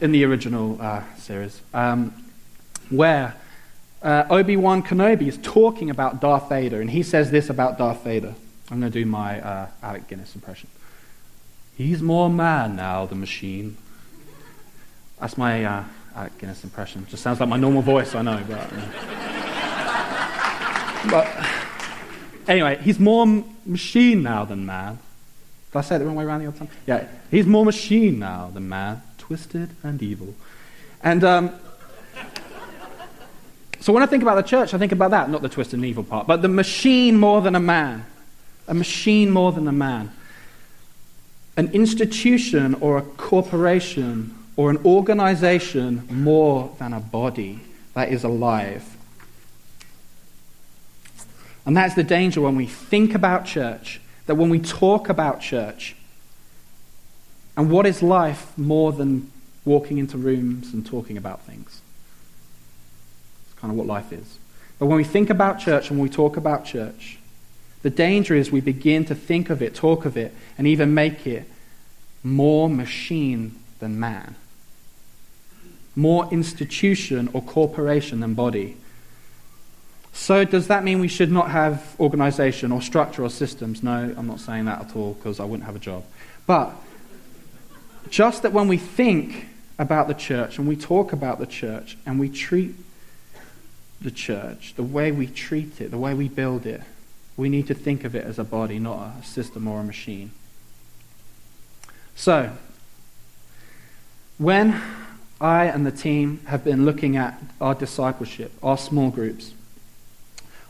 in 0.00 0.12
the 0.12 0.24
original 0.24 0.80
uh, 0.80 1.02
series, 1.18 1.60
um, 1.74 2.14
where 2.88 3.34
uh, 4.00 4.24
Obi 4.30 4.56
Wan 4.56 4.82
Kenobi 4.82 5.26
is 5.26 5.38
talking 5.38 5.90
about 5.90 6.20
Darth 6.20 6.48
Vader, 6.48 6.80
and 6.80 6.90
he 6.90 7.02
says 7.02 7.32
this 7.32 7.50
about 7.50 7.76
Darth 7.76 8.04
Vader. 8.04 8.34
I'm 8.70 8.80
going 8.80 8.90
to 8.90 8.98
do 8.98 9.04
my 9.04 9.40
uh, 9.40 9.68
Alec 9.82 10.08
Guinness 10.08 10.34
impression. 10.34 10.68
He's 11.76 12.00
more 12.00 12.30
man 12.30 12.76
now 12.76 13.04
than 13.06 13.20
machine. 13.20 13.76
That's 15.20 15.36
my 15.36 15.64
uh, 15.64 15.84
Alec 16.16 16.38
Guinness 16.38 16.64
impression. 16.64 17.06
Just 17.10 17.22
sounds 17.22 17.40
like 17.40 17.48
my 17.48 17.56
normal 17.56 17.82
voice, 17.82 18.14
I 18.14 18.22
know, 18.22 18.42
but. 18.48 18.70
but 21.10 21.46
anyway, 22.48 22.78
he's 22.82 22.98
more 22.98 23.22
m- 23.22 23.44
machine 23.66 24.22
now 24.22 24.44
than 24.44 24.64
man. 24.64 24.98
Did 25.72 25.78
I 25.78 25.80
say 25.82 25.96
it 25.96 25.98
the 25.98 26.06
wrong 26.06 26.14
way 26.14 26.24
around 26.24 26.40
the 26.40 26.46
other 26.48 26.58
time? 26.58 26.68
Yeah, 26.86 27.06
he's 27.30 27.46
more 27.46 27.64
machine 27.64 28.18
now 28.18 28.50
than 28.52 28.68
man, 28.68 29.02
twisted 29.18 29.70
and 29.82 30.02
evil. 30.02 30.34
And 31.02 31.22
um, 31.24 31.50
so 33.80 33.92
when 33.92 34.02
I 34.02 34.06
think 34.06 34.22
about 34.22 34.36
the 34.36 34.42
church, 34.42 34.72
I 34.72 34.78
think 34.78 34.92
about 34.92 35.10
that, 35.10 35.28
not 35.28 35.42
the 35.42 35.48
twisted 35.48 35.74
and 35.78 35.84
evil 35.84 36.04
part, 36.04 36.26
but 36.26 36.40
the 36.40 36.48
machine 36.48 37.18
more 37.18 37.42
than 37.42 37.54
a 37.54 37.60
man. 37.60 38.06
A 38.66 38.74
machine 38.74 39.30
more 39.30 39.52
than 39.52 39.68
a 39.68 39.72
man. 39.72 40.12
An 41.56 41.68
institution 41.72 42.74
or 42.74 42.98
a 42.98 43.02
corporation 43.02 44.34
or 44.56 44.70
an 44.70 44.78
organization 44.84 46.06
more 46.10 46.74
than 46.78 46.92
a 46.92 47.00
body 47.00 47.60
that 47.94 48.10
is 48.10 48.24
alive. 48.24 48.96
And 51.66 51.76
that's 51.76 51.94
the 51.94 52.04
danger 52.04 52.40
when 52.40 52.56
we 52.56 52.66
think 52.66 53.14
about 53.14 53.46
church, 53.46 54.00
that 54.26 54.34
when 54.34 54.50
we 54.50 54.58
talk 54.58 55.08
about 55.08 55.40
church, 55.40 55.96
and 57.56 57.70
what 57.70 57.86
is 57.86 58.02
life 58.02 58.56
more 58.58 58.92
than 58.92 59.30
walking 59.64 59.98
into 59.98 60.18
rooms 60.18 60.74
and 60.74 60.84
talking 60.84 61.16
about 61.16 61.42
things? 61.42 61.80
It's 63.46 63.60
kind 63.60 63.70
of 63.70 63.78
what 63.78 63.86
life 63.86 64.12
is. 64.12 64.38
But 64.78 64.86
when 64.86 64.96
we 64.96 65.04
think 65.04 65.30
about 65.30 65.60
church 65.60 65.88
and 65.88 65.98
when 65.98 66.08
we 66.08 66.14
talk 66.14 66.36
about 66.36 66.64
church, 66.64 67.18
the 67.84 67.90
danger 67.90 68.34
is 68.34 68.50
we 68.50 68.62
begin 68.62 69.04
to 69.04 69.14
think 69.14 69.50
of 69.50 69.60
it, 69.60 69.74
talk 69.74 70.06
of 70.06 70.16
it, 70.16 70.34
and 70.56 70.66
even 70.66 70.94
make 70.94 71.26
it 71.26 71.46
more 72.22 72.70
machine 72.70 73.56
than 73.78 74.00
man, 74.00 74.36
more 75.94 76.26
institution 76.32 77.28
or 77.34 77.42
corporation 77.42 78.20
than 78.20 78.32
body. 78.32 78.78
So, 80.14 80.46
does 80.46 80.68
that 80.68 80.82
mean 80.82 80.98
we 80.98 81.08
should 81.08 81.30
not 81.30 81.50
have 81.50 81.94
organization 82.00 82.72
or 82.72 82.80
structure 82.80 83.22
or 83.22 83.28
systems? 83.28 83.82
No, 83.82 84.14
I'm 84.16 84.26
not 84.26 84.40
saying 84.40 84.64
that 84.64 84.80
at 84.80 84.96
all 84.96 85.12
because 85.12 85.38
I 85.38 85.44
wouldn't 85.44 85.66
have 85.66 85.76
a 85.76 85.80
job. 85.80 86.04
But 86.46 86.74
just 88.08 88.44
that 88.44 88.54
when 88.54 88.66
we 88.66 88.78
think 88.78 89.48
about 89.78 90.08
the 90.08 90.14
church 90.14 90.56
and 90.56 90.66
we 90.66 90.76
talk 90.76 91.12
about 91.12 91.38
the 91.38 91.46
church 91.46 91.98
and 92.06 92.18
we 92.18 92.30
treat 92.30 92.76
the 94.00 94.10
church, 94.10 94.72
the 94.76 94.82
way 94.82 95.12
we 95.12 95.26
treat 95.26 95.82
it, 95.82 95.90
the 95.90 95.98
way 95.98 96.14
we 96.14 96.30
build 96.30 96.64
it, 96.64 96.80
we 97.36 97.48
need 97.48 97.66
to 97.66 97.74
think 97.74 98.04
of 98.04 98.14
it 98.14 98.24
as 98.24 98.38
a 98.38 98.44
body, 98.44 98.78
not 98.78 99.12
a 99.20 99.24
system 99.24 99.66
or 99.66 99.80
a 99.80 99.84
machine. 99.84 100.30
So, 102.14 102.50
when 104.38 104.80
I 105.40 105.64
and 105.64 105.84
the 105.84 105.90
team 105.90 106.40
have 106.46 106.64
been 106.64 106.84
looking 106.84 107.16
at 107.16 107.40
our 107.60 107.74
discipleship, 107.74 108.52
our 108.62 108.78
small 108.78 109.10
groups, 109.10 109.52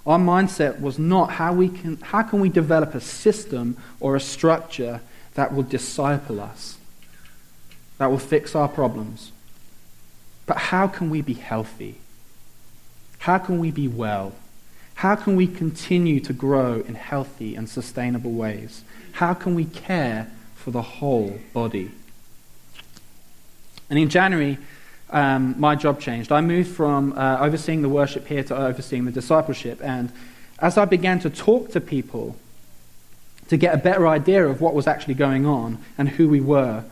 our 0.07 0.19
mindset 0.19 0.81
was 0.81 0.99
not 0.99 1.33
how, 1.33 1.53
we 1.53 1.69
can, 1.69 1.99
how 1.99 2.23
can 2.23 2.41
we 2.41 2.49
develop 2.49 2.95
a 2.95 3.01
system 3.01 3.77
or 4.01 4.17
a 4.17 4.21
structure 4.21 5.01
that 5.35 5.55
will 5.55 5.63
disciple 5.63 6.41
us, 6.41 6.79
that 7.99 8.11
will 8.11 8.19
fix 8.19 8.55
our 8.55 8.69
problems, 8.69 9.33
but 10.47 10.57
how 10.57 10.87
can 10.87 11.09
we 11.09 11.23
be 11.23 11.35
healthy? 11.35 11.97
How 13.19 13.39
can 13.39 13.59
we 13.59 13.71
be 13.71 13.89
well? 13.89 14.33
How 14.95 15.17
can 15.17 15.37
we 15.37 15.47
continue 15.47 16.21
to 16.21 16.33
grow 16.33 16.83
in 16.87 16.95
healthy 16.95 17.57
and 17.57 17.69
sustainable 17.69 18.33
ways? 18.33 18.83
How 19.13 19.35
can 19.35 19.55
we 19.55 19.65
care 19.65 20.31
for 20.55 20.71
the 20.71 20.83
whole 20.83 21.39
body? 21.53 21.91
And 23.91 23.99
in 23.99 24.09
January, 24.09 24.59
um, 25.11 25.55
my 25.59 25.75
job 25.75 26.01
changed. 26.01 26.33
I 26.33 26.41
moved 26.41 26.75
from 26.75 27.13
uh, 27.17 27.39
overseeing 27.41 27.83
the 27.83 27.89
worship 27.89 28.27
here 28.27 28.43
to 28.45 28.57
overseeing 28.57 29.05
the 29.05 29.13
discipleship. 29.13 29.81
And 29.83 30.13
as 30.59 30.79
I 30.79 30.85
began 30.85 31.19
to 31.21 31.31
talk 31.31 31.71
to 31.73 31.81
people 31.81 32.37
to 33.49 33.57
get 33.57 33.75
a 33.75 33.79
better 33.79 34.09
idea 34.09 34.47
of 34.47 34.61
what 34.61 34.75
was 34.75 34.87
actually 34.87 35.15
going 35.15 35.45
on 35.45 35.79
and 35.99 36.09
who 36.09 36.29
we 36.29 36.41
were, 36.41 36.85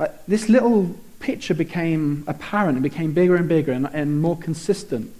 uh, 0.00 0.08
this 0.26 0.48
little 0.48 0.96
picture 1.20 1.54
became 1.54 2.24
apparent 2.26 2.76
and 2.76 2.82
became 2.82 3.12
bigger 3.12 3.36
and 3.36 3.48
bigger 3.48 3.72
and, 3.72 3.88
and 3.92 4.20
more 4.20 4.36
consistent. 4.36 5.14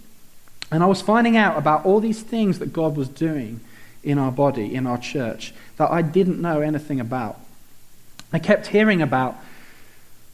And 0.72 0.82
I 0.82 0.86
was 0.86 1.02
finding 1.02 1.36
out 1.36 1.58
about 1.58 1.84
all 1.84 2.00
these 2.00 2.22
things 2.22 2.58
that 2.58 2.72
God 2.72 2.96
was 2.96 3.08
doing 3.08 3.60
in 4.02 4.18
our 4.18 4.32
body, 4.32 4.74
in 4.74 4.86
our 4.86 4.96
church, 4.96 5.52
that 5.76 5.90
I 5.90 6.00
didn't 6.00 6.40
know 6.40 6.60
anything 6.62 6.98
about. 6.98 7.38
I 8.32 8.38
kept 8.38 8.68
hearing 8.68 9.02
about 9.02 9.36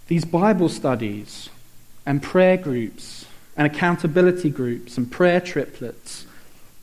these 0.07 0.25
Bible 0.25 0.68
studies 0.68 1.50
and 2.07 2.23
prayer 2.23 2.57
groups 2.57 3.26
and 3.57 3.66
accountability 3.66 4.49
groups 4.49 4.97
and 4.97 5.11
prayer 5.11 5.40
triplets 5.40 6.25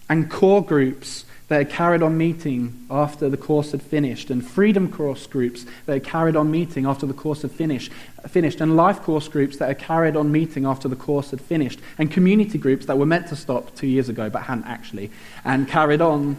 and 0.10 0.30
core 0.30 0.64
groups 0.64 1.24
that 1.48 1.58
had 1.58 1.70
carried 1.70 2.02
on 2.02 2.18
meeting 2.18 2.86
after 2.90 3.30
the 3.30 3.38
course 3.38 3.72
had 3.72 3.82
finished, 3.82 4.32
and 4.32 4.46
freedom 4.46 4.92
course 4.92 5.28
groups 5.28 5.66
that 5.86 5.94
had 5.94 6.04
carried 6.04 6.36
on 6.36 6.50
meeting 6.50 6.86
after 6.86 7.06
the 7.06 7.14
course 7.14 7.44
had 7.44 7.52
finished, 7.52 7.92
finished, 8.28 8.62
and 8.62 8.76
life 8.76 9.02
course 9.02 9.28
groups 9.28 9.58
that 9.58 9.68
had 9.68 9.80
carried 9.80 10.16
on 10.16 10.32
meeting 10.32 10.66
after 10.66 10.88
the 10.88 10.96
course 10.96 11.32
had 11.32 11.42
finished, 11.42 11.80
and 11.98 12.10
community 12.10 12.58
groups 12.58 12.88
that 12.88 12.98
were 12.98 13.06
meant 13.06 13.28
to 13.28 13.36
stop 13.36 13.76
two 13.76 13.88
years 13.88 14.10
ago 14.10 14.30
but 14.30 14.44
hadn't 14.44 14.66
actually, 14.66 15.12
and 15.44 15.68
carried 15.68 16.02
on 16.02 16.38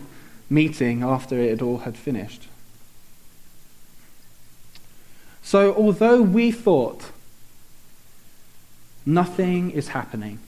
meeting 0.50 1.02
after 1.02 1.38
it 1.38 1.62
all 1.62 1.78
had 1.78 1.96
finished. 1.96 2.48
So, 5.42 5.72
although 5.74 6.22
we 6.22 6.50
thought 6.50 7.12
nothing 9.04 9.70
is 9.70 9.88
happening, 9.88 10.40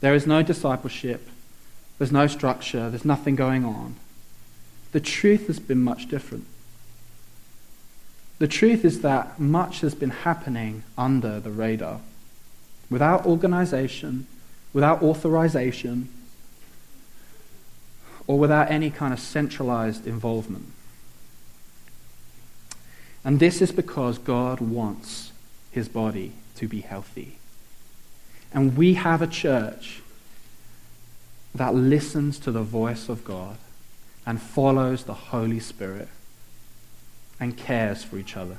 there 0.00 0.16
is 0.16 0.26
no 0.26 0.42
discipleship, 0.42 1.28
there's 1.98 2.12
no 2.12 2.26
structure, 2.26 2.90
there's 2.90 3.04
nothing 3.04 3.36
going 3.36 3.64
on, 3.64 3.96
the 4.92 5.00
truth 5.00 5.48
has 5.48 5.58
been 5.58 5.82
much 5.82 6.08
different. 6.08 6.46
The 8.38 8.48
truth 8.48 8.84
is 8.84 9.00
that 9.00 9.38
much 9.38 9.80
has 9.80 9.94
been 9.94 10.10
happening 10.10 10.82
under 10.98 11.40
the 11.40 11.50
radar, 11.50 12.00
without 12.90 13.26
organization, 13.26 14.26
without 14.72 15.02
authorization, 15.02 16.08
or 18.26 18.38
without 18.38 18.70
any 18.70 18.90
kind 18.90 19.12
of 19.12 19.20
centralized 19.20 20.06
involvement. 20.06 20.66
And 23.24 23.40
this 23.40 23.62
is 23.62 23.72
because 23.72 24.18
God 24.18 24.60
wants 24.60 25.32
his 25.70 25.88
body 25.88 26.32
to 26.56 26.68
be 26.68 26.80
healthy. 26.82 27.38
And 28.52 28.76
we 28.76 28.94
have 28.94 29.22
a 29.22 29.26
church 29.26 30.02
that 31.54 31.74
listens 31.74 32.38
to 32.40 32.50
the 32.50 32.62
voice 32.62 33.08
of 33.08 33.24
God 33.24 33.56
and 34.26 34.40
follows 34.40 35.04
the 35.04 35.14
Holy 35.14 35.60
Spirit 35.60 36.08
and 37.38 37.56
cares 37.56 38.02
for 38.02 38.18
each 38.18 38.36
other. 38.36 38.58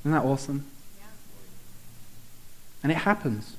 Isn't 0.00 0.12
that 0.12 0.24
awesome? 0.24 0.66
And 2.82 2.90
it 2.90 2.96
happens. 2.98 3.56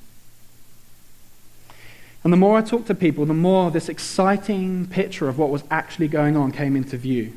And 2.24 2.32
the 2.32 2.36
more 2.36 2.58
I 2.58 2.62
talked 2.62 2.86
to 2.86 2.94
people, 2.94 3.26
the 3.26 3.34
more 3.34 3.70
this 3.70 3.88
exciting 3.88 4.86
picture 4.86 5.28
of 5.28 5.38
what 5.38 5.50
was 5.50 5.64
actually 5.70 6.08
going 6.08 6.36
on 6.36 6.52
came 6.52 6.76
into 6.76 6.96
view. 6.96 7.32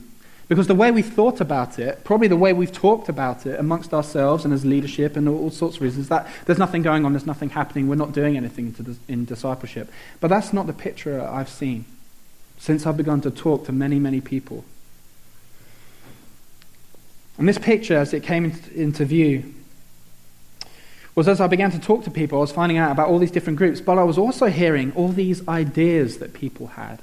Because 0.48 0.68
the 0.68 0.76
way 0.76 0.92
we've 0.92 1.12
thought 1.12 1.42
about 1.42 1.80
it, 1.80 2.04
probably 2.04 2.28
the 2.28 2.36
way 2.36 2.54
we've 2.54 2.72
talked 2.72 3.10
about 3.10 3.48
it 3.48 3.60
amongst 3.60 3.94
ourselves 3.94 4.46
and 4.46 4.54
as 4.54 4.64
leadership 4.64 5.16
and 5.16 5.28
all, 5.28 5.50
sorts 5.50 5.78
of 5.78 5.82
reasons, 5.82 6.08
that 6.10 6.28
there's 6.46 6.60
nothing 6.60 6.84
going 6.84 7.04
on, 7.04 7.14
there's 7.14 7.26
nothing 7.26 7.50
happening, 7.50 7.88
we're 7.88 7.96
not 7.96 8.12
doing 8.12 8.38
anything 8.38 8.76
in 9.08 9.26
discipleship. 9.26 9.90
But 10.20 10.28
that's 10.28 10.54
not 10.54 10.68
the 10.68 10.74
picture 10.74 11.20
I've 11.20 11.50
seen 11.50 11.86
since 12.58 12.86
I've 12.86 12.98
begun 12.98 13.22
to 13.22 13.32
talk 13.32 13.66
to 13.66 13.72
many, 13.72 14.00
many 14.00 14.22
people. 14.22 14.64
And 17.38 17.50
this 17.50 17.58
picture, 17.58 17.98
as 17.98 18.14
it 18.14 18.24
came 18.24 18.46
into 18.74 19.04
view, 19.04 19.52
was 21.16 21.28
as 21.28 21.42
I 21.42 21.48
began 21.48 21.72
to 21.72 21.80
talk 21.80 22.04
to 22.04 22.12
people, 22.12 22.38
I 22.38 22.42
was 22.42 22.52
finding 22.52 22.78
out 22.78 22.92
about 22.92 23.10
all 23.10 23.20
these 23.20 23.32
different 23.32 23.58
groups, 23.58 23.82
but 23.82 23.98
I 23.98 24.04
was 24.04 24.18
also 24.18 24.46
hearing 24.46 24.92
all 24.94 25.10
these 25.10 25.46
ideas 25.48 26.20
that 26.20 26.34
people 26.34 26.68
had 26.68 27.02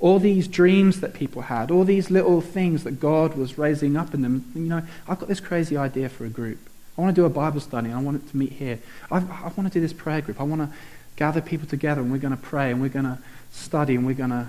all 0.00 0.18
these 0.18 0.46
dreams 0.46 1.00
that 1.00 1.12
people 1.12 1.42
had, 1.42 1.70
all 1.70 1.84
these 1.84 2.10
little 2.10 2.40
things 2.40 2.84
that 2.84 3.00
God 3.00 3.34
was 3.34 3.58
raising 3.58 3.96
up 3.96 4.14
in 4.14 4.22
them. 4.22 4.50
You 4.54 4.60
know, 4.62 4.82
I've 5.08 5.18
got 5.18 5.28
this 5.28 5.40
crazy 5.40 5.76
idea 5.76 6.08
for 6.08 6.24
a 6.24 6.28
group. 6.28 6.58
I 6.96 7.00
want 7.00 7.14
to 7.14 7.20
do 7.20 7.26
a 7.26 7.30
Bible 7.30 7.60
study. 7.60 7.90
I 7.90 8.00
want 8.00 8.22
it 8.22 8.30
to 8.30 8.36
meet 8.36 8.52
here. 8.52 8.78
I, 9.10 9.16
I 9.18 9.52
want 9.56 9.64
to 9.64 9.70
do 9.70 9.80
this 9.80 9.92
prayer 9.92 10.20
group. 10.20 10.40
I 10.40 10.44
want 10.44 10.62
to 10.62 10.76
gather 11.16 11.40
people 11.40 11.66
together 11.66 12.00
and 12.00 12.12
we're 12.12 12.18
going 12.18 12.36
to 12.36 12.42
pray 12.42 12.70
and 12.70 12.80
we're 12.80 12.88
going 12.88 13.04
to 13.04 13.18
study 13.50 13.96
and 13.96 14.06
we're 14.06 14.14
going 14.14 14.30
to 14.30 14.46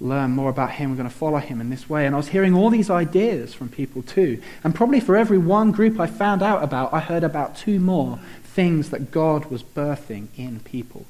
learn 0.00 0.30
more 0.30 0.50
about 0.50 0.72
Him. 0.72 0.90
We're 0.90 0.96
going 0.96 1.08
to 1.08 1.14
follow 1.14 1.38
Him 1.38 1.60
in 1.60 1.70
this 1.70 1.88
way. 1.88 2.06
And 2.06 2.14
I 2.14 2.18
was 2.18 2.28
hearing 2.28 2.54
all 2.54 2.70
these 2.70 2.90
ideas 2.90 3.54
from 3.54 3.68
people 3.68 4.02
too. 4.02 4.40
And 4.62 4.74
probably 4.74 5.00
for 5.00 5.16
every 5.16 5.38
one 5.38 5.72
group 5.72 5.98
I 5.98 6.06
found 6.06 6.42
out 6.42 6.62
about, 6.62 6.92
I 6.92 7.00
heard 7.00 7.24
about 7.24 7.56
two 7.56 7.80
more 7.80 8.20
things 8.44 8.90
that 8.90 9.10
God 9.10 9.46
was 9.46 9.62
birthing 9.62 10.28
in 10.36 10.60
people. 10.60 11.06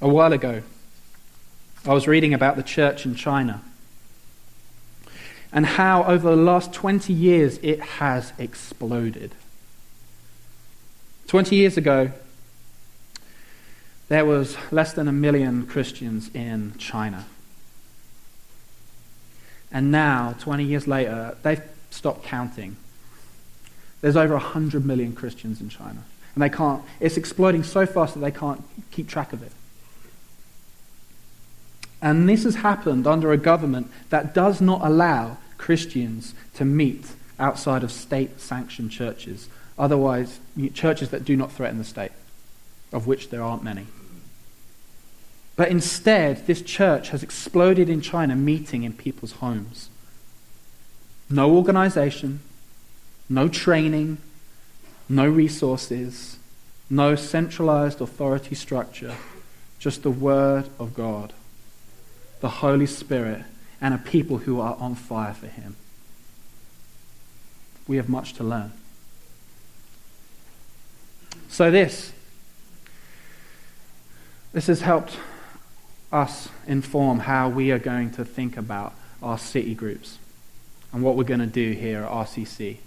A 0.00 0.08
while 0.08 0.32
ago, 0.32 0.62
I 1.86 1.94
was 1.94 2.06
reading 2.06 2.34
about 2.34 2.56
the 2.56 2.62
church 2.62 3.06
in 3.06 3.14
China 3.14 3.62
and 5.52 5.64
how 5.64 6.04
over 6.04 6.28
the 6.30 6.36
last 6.36 6.72
20 6.72 7.12
years 7.12 7.58
it 7.62 7.80
has 7.80 8.32
exploded. 8.38 9.32
20 11.28 11.56
years 11.56 11.76
ago, 11.76 12.10
there 14.08 14.24
was 14.24 14.56
less 14.70 14.92
than 14.92 15.08
a 15.08 15.12
million 15.12 15.66
Christians 15.66 16.30
in 16.34 16.74
China. 16.78 17.24
And 19.72 19.90
now, 19.90 20.34
20 20.38 20.62
years 20.62 20.86
later, 20.86 21.36
they've 21.42 21.62
stopped 21.90 22.22
counting. 22.22 22.76
There's 24.00 24.16
over 24.16 24.34
100 24.34 24.84
million 24.84 25.14
Christians 25.14 25.60
in 25.60 25.68
China. 25.68 26.04
And 26.34 26.42
they 26.42 26.50
can't, 26.50 26.82
it's 27.00 27.16
exploding 27.16 27.64
so 27.64 27.86
fast 27.86 28.14
that 28.14 28.20
they 28.20 28.30
can't 28.30 28.62
keep 28.90 29.08
track 29.08 29.32
of 29.32 29.42
it. 29.42 29.52
And 32.02 32.28
this 32.28 32.44
has 32.44 32.56
happened 32.56 33.06
under 33.06 33.32
a 33.32 33.38
government 33.38 33.90
that 34.10 34.34
does 34.34 34.60
not 34.60 34.82
allow 34.84 35.38
Christians 35.56 36.34
to 36.54 36.64
meet 36.64 37.06
outside 37.38 37.82
of 37.82 37.90
state 37.90 38.40
sanctioned 38.40 38.90
churches. 38.90 39.48
Otherwise, 39.78 40.40
churches 40.74 41.10
that 41.10 41.24
do 41.24 41.36
not 41.36 41.52
threaten 41.52 41.78
the 41.78 41.84
state, 41.84 42.12
of 42.92 43.06
which 43.06 43.30
there 43.30 43.42
aren't 43.42 43.62
many. 43.62 43.86
But 45.54 45.70
instead, 45.70 46.46
this 46.46 46.60
church 46.60 47.10
has 47.10 47.22
exploded 47.22 47.88
in 47.88 48.02
China, 48.02 48.36
meeting 48.36 48.82
in 48.82 48.92
people's 48.92 49.32
homes. 49.32 49.88
No 51.30 51.56
organization, 51.56 52.40
no 53.28 53.48
training, 53.48 54.18
no 55.08 55.26
resources, 55.26 56.36
no 56.90 57.14
centralized 57.14 58.00
authority 58.00 58.54
structure, 58.54 59.14
just 59.78 60.02
the 60.02 60.10
Word 60.10 60.68
of 60.78 60.94
God 60.94 61.32
the 62.40 62.48
Holy 62.48 62.86
Spirit, 62.86 63.42
and 63.80 63.94
a 63.94 63.98
people 63.98 64.38
who 64.38 64.60
are 64.60 64.76
on 64.78 64.94
fire 64.94 65.34
for 65.34 65.46
Him. 65.46 65.76
We 67.86 67.96
have 67.96 68.08
much 68.08 68.34
to 68.34 68.44
learn. 68.44 68.72
So, 71.48 71.70
this, 71.70 72.12
this 74.52 74.66
has 74.66 74.80
helped 74.80 75.16
us 76.12 76.48
inform 76.66 77.20
how 77.20 77.48
we 77.48 77.70
are 77.70 77.78
going 77.78 78.10
to 78.12 78.24
think 78.24 78.56
about 78.56 78.94
our 79.22 79.38
city 79.38 79.74
groups 79.74 80.18
and 80.92 81.02
what 81.02 81.16
we're 81.16 81.24
going 81.24 81.40
to 81.40 81.46
do 81.46 81.72
here 81.72 82.02
at 82.02 82.10
RCC 82.10 82.78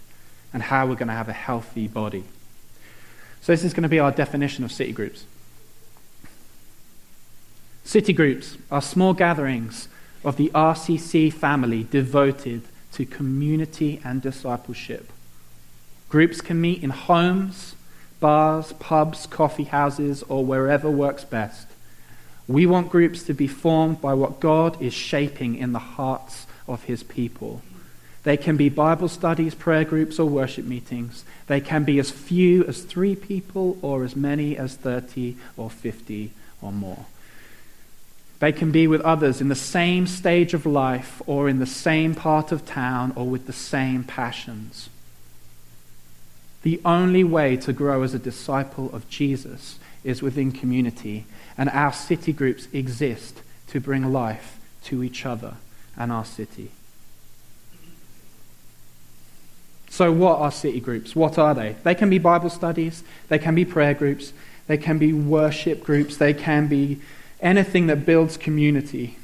and 0.53 0.63
how 0.63 0.88
we're 0.88 0.96
going 0.96 1.08
to 1.08 1.13
have 1.13 1.29
a 1.29 1.34
healthy 1.34 1.88
body. 1.88 2.24
So, 3.41 3.53
this 3.53 3.63
is 3.63 3.74
going 3.74 3.84
to 3.84 3.89
be 3.89 4.00
our 4.00 4.12
definition 4.12 4.63
of 4.63 4.72
city 4.72 4.91
groups. 4.91 5.25
City 7.89 8.13
groups 8.13 8.55
are 8.69 8.84
small 8.84 9.15
gatherings 9.15 9.88
of 10.24 10.38
the 10.38 10.51
RCC 10.53 11.34
family 11.34 11.88
devoted 11.89 12.62
to 12.91 13.03
community 13.03 14.00
and 14.03 14.22
discipleship. 14.22 15.12
Groups 16.08 16.39
can 16.39 16.62
meet 16.62 16.84
in 16.84 16.91
homes, 16.91 17.73
bars, 18.19 18.73
pubs, 18.73 19.25
coffee 19.25 19.63
houses, 19.63 20.21
or 20.30 20.45
wherever 20.45 20.88
works 20.88 21.23
best. 21.23 21.65
We 22.47 22.67
want 22.67 22.91
groups 22.91 23.23
to 23.23 23.34
be 23.34 23.47
formed 23.47 23.99
by 23.99 24.13
what 24.13 24.39
God 24.39 24.80
is 24.80 24.93
shaping 24.93 25.56
in 25.56 25.71
the 25.71 25.80
hearts 25.80 26.45
of 26.67 26.84
his 26.84 27.02
people. 27.02 27.63
They 28.21 28.38
can 28.38 28.56
be 28.56 28.69
Bible 28.69 29.10
studies, 29.10 29.56
prayer 29.56 29.84
groups, 29.84 30.19
or 30.19 30.30
worship 30.30 30.65
meetings. 30.65 31.25
They 31.47 31.60
can 31.60 31.86
be 31.86 31.97
as 31.97 32.12
few 32.12 32.63
as 32.65 32.84
three 32.84 33.15
people 33.15 33.80
or 33.82 34.04
as 34.04 34.15
many 34.15 34.56
as 34.56 34.75
30 34.75 35.38
or 35.58 35.71
50 35.71 36.34
or 36.62 36.71
more. 36.71 37.08
They 38.39 38.52
can 38.54 38.71
be 38.71 38.88
with 38.88 39.02
others 39.02 39.41
in 39.41 39.49
the 39.49 39.56
same 39.56 40.08
stage 40.08 40.54
of 40.54 40.65
life 40.65 41.21
or 41.28 41.49
in 41.49 41.60
the 41.60 41.65
same 41.65 42.15
part 42.15 42.52
of 42.52 42.65
town 42.65 43.12
or 43.15 43.25
with 43.25 43.47
the 43.47 43.54
same 43.54 44.04
passions. 44.06 44.89
The 46.63 46.82
only 46.84 47.23
way 47.23 47.58
to 47.58 47.73
grow 47.73 48.04
as 48.04 48.13
a 48.13 48.19
disciple 48.19 48.89
of 48.93 49.10
Jesus 49.10 49.78
is 50.04 50.21
within 50.21 50.52
community, 50.52 51.25
and 51.58 51.69
our 51.69 51.91
city 51.91 52.32
groups 52.32 52.67
exist 52.71 53.41
to 53.67 53.80
bring 53.80 54.12
life 54.12 54.60
to 54.84 55.04
each 55.04 55.25
other 55.25 55.56
and 55.97 56.12
our 56.12 56.25
city. 56.25 56.71
So, 59.89 60.12
what 60.12 60.39
are 60.39 60.52
city 60.52 60.80
groups? 60.80 61.15
What 61.15 61.38
are 61.38 61.54
they? 61.54 61.75
They 61.84 61.95
can 61.95 62.10
be 62.10 62.19
Bible 62.19 62.49
studies, 62.49 63.04
they 63.28 63.39
can 63.39 63.56
be 63.56 63.65
prayer 63.65 63.93
groups, 63.93 64.32
they 64.67 64.78
can 64.78 64.97
be 64.97 65.12
worship 65.12 65.84
groups, 65.84 66.17
they 66.17 66.34
can 66.34 66.67
be 66.67 66.99
anything 67.41 67.88
that 67.88 68.06
builds 68.06 68.38
community. 68.38 69.17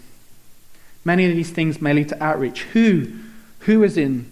Many 1.03 1.25
of 1.29 1.35
these 1.35 1.51
things 1.51 1.81
may 1.81 1.93
lead 1.93 2.09
to 2.09 2.23
outreach. 2.23 2.63
Who, 2.73 3.11
who 3.59 3.83
is 3.83 3.97
in 3.97 4.31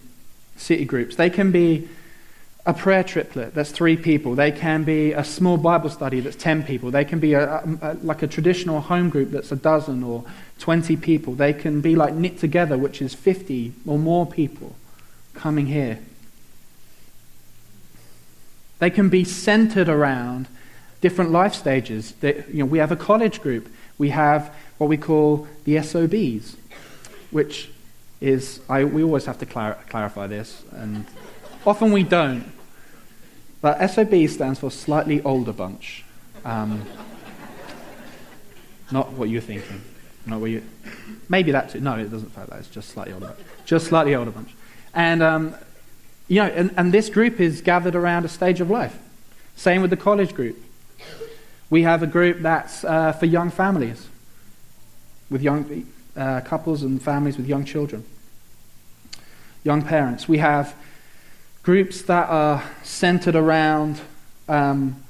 city 0.56 0.86
groups? 0.86 1.16
They 1.16 1.30
can 1.30 1.52
be 1.52 1.88
a 2.66 2.74
prayer 2.74 3.04
triplet 3.04 3.54
that's 3.54 3.72
three 3.72 3.98
people. 3.98 4.36
They 4.36 4.52
can 4.52 4.84
be 4.84 5.12
a 5.12 5.24
small 5.24 5.58
Bible 5.58 5.90
study 5.90 6.22
that's 6.22 6.38
10 6.38 6.64
people. 6.64 6.92
They 6.92 7.04
can 7.04 7.20
be 7.20 7.34
a, 7.34 7.60
a, 7.82 7.98
like 8.02 8.24
a 8.24 8.28
traditional 8.28 8.80
home 8.80 9.10
group 9.10 9.32
that's 9.32 9.52
a 9.52 9.56
dozen 9.58 10.02
or 10.02 10.24
20 10.60 10.96
people. 10.98 11.36
They 11.36 11.54
can 11.54 11.82
be 11.82 11.96
like 11.96 12.14
Knit 12.14 12.38
Together, 12.38 12.78
which 12.78 13.02
is 13.02 13.14
50 13.14 13.74
or 13.86 14.00
more 14.00 14.26
people 14.26 14.76
coming 15.34 15.66
here. 15.66 16.00
They 18.80 18.90
can 18.90 19.10
be 19.10 19.24
centered 19.24 19.90
around 19.90 20.48
different 21.04 21.32
life 21.32 21.54
stages. 21.54 22.14
That, 22.22 22.50
you 22.50 22.60
know, 22.60 22.66
we 22.66 22.80
have 22.80 22.92
a 22.92 22.96
college 22.96 23.42
group. 23.42 23.68
We 23.98 24.10
have 24.10 24.56
what 24.78 24.88
we 24.88 24.98
call 24.98 25.48
the 25.66 25.80
SOBs, 25.82 26.56
which 27.30 27.70
is, 28.22 28.62
I, 28.70 28.86
we 28.86 29.04
always 29.04 29.26
have 29.26 29.38
to 29.40 29.46
clar- 29.46 29.78
clarify 29.90 30.28
this, 30.28 30.64
and 30.72 31.06
often 31.66 31.92
we 31.92 32.04
don't. 32.04 32.52
But 33.62 33.86
SOB 33.90 34.28
stands 34.30 34.60
for 34.60 34.72
slightly 34.72 35.22
older 35.22 35.52
bunch. 35.52 36.06
Um, 36.46 36.84
not 38.92 39.12
what 39.14 39.30
you're 39.30 39.42
thinking. 39.42 39.82
Not 40.26 40.40
what 40.40 40.52
you. 40.52 40.64
Maybe 41.28 41.52
that 41.52 41.70
too. 41.70 41.82
No, 41.82 41.96
it 41.96 42.10
doesn't 42.10 42.32
fact 42.32 42.50
that. 42.50 42.60
It's 42.60 42.70
just 42.70 42.90
slightly 42.90 43.14
older 43.14 43.28
bunch. 43.28 43.40
Just 43.66 43.88
slightly 43.88 44.16
older 44.16 44.32
bunch. 44.32 44.56
And 44.94 45.22
um, 45.22 45.56
you 46.28 46.42
know, 46.42 46.48
and, 46.48 46.74
and 46.78 46.94
this 46.94 47.10
group 47.10 47.42
is 47.42 47.62
gathered 47.62 47.96
around 47.96 48.24
a 48.26 48.30
stage 48.30 48.62
of 48.62 48.70
life. 48.70 48.98
Same 49.56 49.82
with 49.82 49.90
the 49.90 49.98
college 49.98 50.34
group. 50.34 50.58
We 51.70 51.84
have 51.84 52.04
a 52.04 52.08
group 52.08 52.42
that's 52.42 52.84
uh, 52.84 53.14
for 53.14 53.26
young 53.26 53.50
families, 53.50 54.08
with 55.30 55.42
young 55.42 55.88
uh, 56.16 56.42
couples 56.42 56.84
and 56.84 57.02
families 57.02 57.38
with 57.38 57.48
young 57.48 57.66
children, 57.66 58.06
young 59.64 59.82
parents. 59.82 60.28
We 60.28 60.38
have 60.38 60.76
groups 61.64 62.04
that 62.04 62.30
are 62.30 62.64
centered 62.84 63.36
around 63.36 64.02
um, 64.48 65.04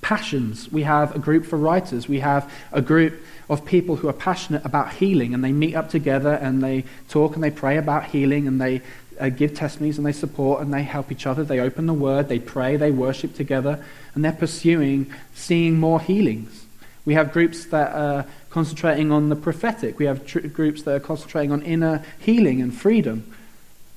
passions. 0.00 0.72
We 0.72 0.82
have 0.82 1.14
a 1.14 1.18
group 1.18 1.44
for 1.44 1.56
writers. 1.56 2.08
We 2.08 2.20
have 2.20 2.50
a 2.72 2.80
group 2.82 3.22
of 3.48 3.64
people 3.64 3.96
who 3.96 4.08
are 4.08 4.14
passionate 4.14 4.64
about 4.64 4.94
healing, 4.94 5.34
and 5.34 5.44
they 5.44 5.52
meet 5.52 5.74
up 5.74 5.90
together 5.90 6.32
and 6.32 6.62
they 6.62 6.84
talk 7.08 7.34
and 7.34 7.44
they 7.44 7.50
pray 7.50 7.76
about 7.76 8.06
healing 8.06 8.48
and 8.48 8.60
they 8.60 8.80
uh, 9.20 9.28
give 9.28 9.54
testimonies 9.54 9.98
and 9.98 10.06
they 10.06 10.12
support 10.12 10.62
and 10.62 10.72
they 10.72 10.82
help 10.82 11.12
each 11.12 11.26
other. 11.26 11.44
They 11.44 11.60
open 11.60 11.86
the 11.86 11.94
word, 11.94 12.28
they 12.28 12.38
pray, 12.38 12.76
they 12.76 12.90
worship 12.90 13.34
together, 13.34 13.84
and 14.14 14.24
they're 14.24 14.32
pursuing 14.32 15.12
seeing 15.34 15.78
more 15.78 16.00
healings. 16.00 16.64
We 17.04 17.14
have 17.14 17.32
groups 17.32 17.64
that 17.66 17.92
are 17.92 18.26
concentrating 18.50 19.12
on 19.12 19.28
the 19.28 19.36
prophetic. 19.36 19.98
We 19.98 20.06
have 20.06 20.26
tr- 20.26 20.40
groups 20.40 20.82
that 20.82 20.94
are 20.94 21.00
concentrating 21.00 21.52
on 21.52 21.62
inner 21.62 22.04
healing 22.18 22.60
and 22.60 22.74
freedom. 22.74 23.34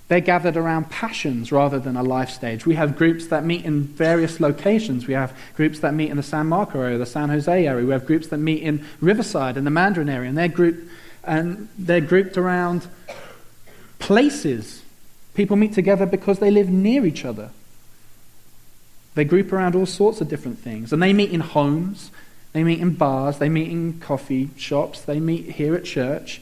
They're 0.07 0.19
gathered 0.19 0.57
around 0.57 0.89
passions 0.89 1.51
rather 1.51 1.79
than 1.79 1.95
a 1.95 2.03
life 2.03 2.29
stage. 2.29 2.65
We 2.65 2.75
have 2.75 2.97
groups 2.97 3.27
that 3.27 3.45
meet 3.45 3.65
in 3.65 3.83
various 3.83 4.39
locations. 4.39 5.07
We 5.07 5.13
have 5.13 5.35
groups 5.55 5.79
that 5.79 5.93
meet 5.93 6.11
in 6.11 6.17
the 6.17 6.23
San 6.23 6.47
Marco 6.47 6.81
area, 6.81 6.97
the 6.97 7.05
San 7.05 7.29
Jose 7.29 7.65
area. 7.65 7.85
We 7.85 7.91
have 7.91 8.05
groups 8.05 8.27
that 8.27 8.37
meet 8.37 8.61
in 8.61 8.85
Riverside 8.99 9.57
and 9.57 9.65
the 9.65 9.71
Mandarin 9.71 10.09
area, 10.09 10.29
and 10.29 10.37
they're 10.37 10.47
grouped 10.47 10.89
and 11.23 11.69
they're 11.77 12.01
grouped 12.01 12.37
around 12.37 12.85
places 13.99 14.82
People 15.33 15.55
meet 15.55 15.73
together 15.73 16.05
because 16.05 16.39
they 16.39 16.51
live 16.51 16.69
near 16.69 17.05
each 17.05 17.25
other. 17.25 17.49
They 19.15 19.23
group 19.23 19.53
around 19.53 19.75
all 19.75 19.85
sorts 19.85 20.21
of 20.21 20.29
different 20.29 20.59
things. 20.59 20.91
And 20.91 21.01
they 21.01 21.13
meet 21.13 21.31
in 21.31 21.39
homes. 21.39 22.11
They 22.53 22.63
meet 22.63 22.79
in 22.79 22.93
bars, 22.93 23.39
they 23.39 23.49
meet 23.49 23.69
in 23.69 23.99
coffee 23.99 24.51
shops, 24.55 25.01
they 25.01 25.19
meet 25.19 25.49
here 25.51 25.73
at 25.73 25.85
church. 25.85 26.39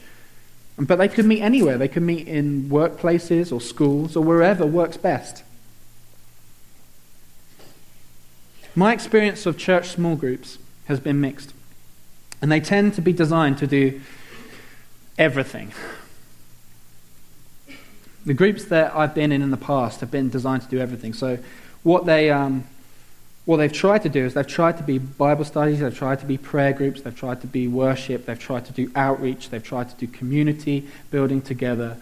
But 0.78 0.96
they 0.96 1.08
could 1.08 1.24
meet 1.24 1.40
anywhere. 1.40 1.78
They 1.78 1.88
could 1.88 2.02
meet 2.02 2.28
in 2.28 2.68
workplaces 2.68 3.52
or 3.52 3.60
schools 3.60 4.14
or 4.14 4.22
wherever 4.22 4.66
works 4.66 4.96
best. 4.96 5.42
My 8.74 8.92
experience 8.92 9.44
of 9.46 9.58
church 9.58 9.88
small 9.90 10.16
groups 10.16 10.58
has 10.86 10.98
been 10.98 11.20
mixed. 11.20 11.52
And 12.40 12.50
they 12.50 12.60
tend 12.60 12.94
to 12.94 13.00
be 13.00 13.12
designed 13.12 13.58
to 13.58 13.66
do 13.66 14.00
everything. 15.18 15.72
The 18.24 18.34
groups 18.34 18.66
that 18.66 18.94
I've 18.94 19.14
been 19.14 19.32
in 19.32 19.42
in 19.42 19.50
the 19.50 19.56
past 19.56 20.00
have 20.00 20.10
been 20.10 20.30
designed 20.30 20.62
to 20.62 20.68
do 20.68 20.78
everything. 20.78 21.12
So, 21.12 21.38
what, 21.82 22.06
they, 22.06 22.30
um, 22.30 22.64
what 23.44 23.56
they've 23.56 23.72
tried 23.72 24.02
to 24.02 24.08
do 24.08 24.24
is 24.24 24.34
they've 24.34 24.46
tried 24.46 24.76
to 24.76 24.84
be 24.84 24.98
Bible 24.98 25.44
studies, 25.44 25.80
they've 25.80 25.96
tried 25.96 26.20
to 26.20 26.26
be 26.26 26.38
prayer 26.38 26.72
groups, 26.72 27.02
they've 27.02 27.16
tried 27.16 27.40
to 27.40 27.48
be 27.48 27.66
worship, 27.66 28.26
they've 28.26 28.38
tried 28.38 28.66
to 28.66 28.72
do 28.72 28.92
outreach, 28.94 29.50
they've 29.50 29.62
tried 29.62 29.88
to 29.90 29.96
do 29.96 30.06
community 30.06 30.86
building 31.10 31.42
together. 31.42 31.96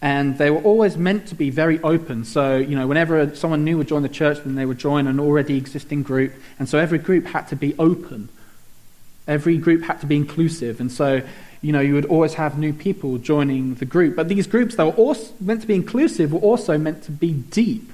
And 0.00 0.38
they 0.38 0.50
were 0.50 0.62
always 0.62 0.96
meant 0.96 1.26
to 1.28 1.34
be 1.34 1.50
very 1.50 1.80
open. 1.82 2.24
So, 2.24 2.56
you 2.56 2.76
know, 2.76 2.86
whenever 2.86 3.34
someone 3.34 3.64
new 3.64 3.76
would 3.78 3.88
join 3.88 4.02
the 4.02 4.08
church, 4.08 4.38
then 4.38 4.54
they 4.54 4.64
would 4.64 4.78
join 4.78 5.08
an 5.08 5.18
already 5.18 5.56
existing 5.56 6.04
group. 6.04 6.32
And 6.58 6.68
so 6.68 6.78
every 6.78 6.98
group 6.98 7.26
had 7.26 7.48
to 7.48 7.56
be 7.56 7.74
open. 7.78 8.28
Every 9.26 9.58
group 9.58 9.82
had 9.82 10.00
to 10.00 10.06
be 10.06 10.16
inclusive. 10.16 10.80
And 10.80 10.90
so, 10.90 11.22
you 11.60 11.72
know, 11.72 11.80
you 11.80 11.94
would 11.94 12.06
always 12.06 12.34
have 12.34 12.58
new 12.58 12.72
people 12.72 13.18
joining 13.18 13.74
the 13.76 13.84
group. 13.84 14.14
But 14.16 14.28
these 14.28 14.46
groups 14.46 14.76
that 14.76 14.86
were 14.86 14.92
also 14.92 15.32
meant 15.40 15.60
to 15.62 15.66
be 15.66 15.74
inclusive 15.74 16.32
were 16.32 16.38
also 16.40 16.78
meant 16.78 17.02
to 17.04 17.10
be 17.10 17.32
deep. 17.32 17.90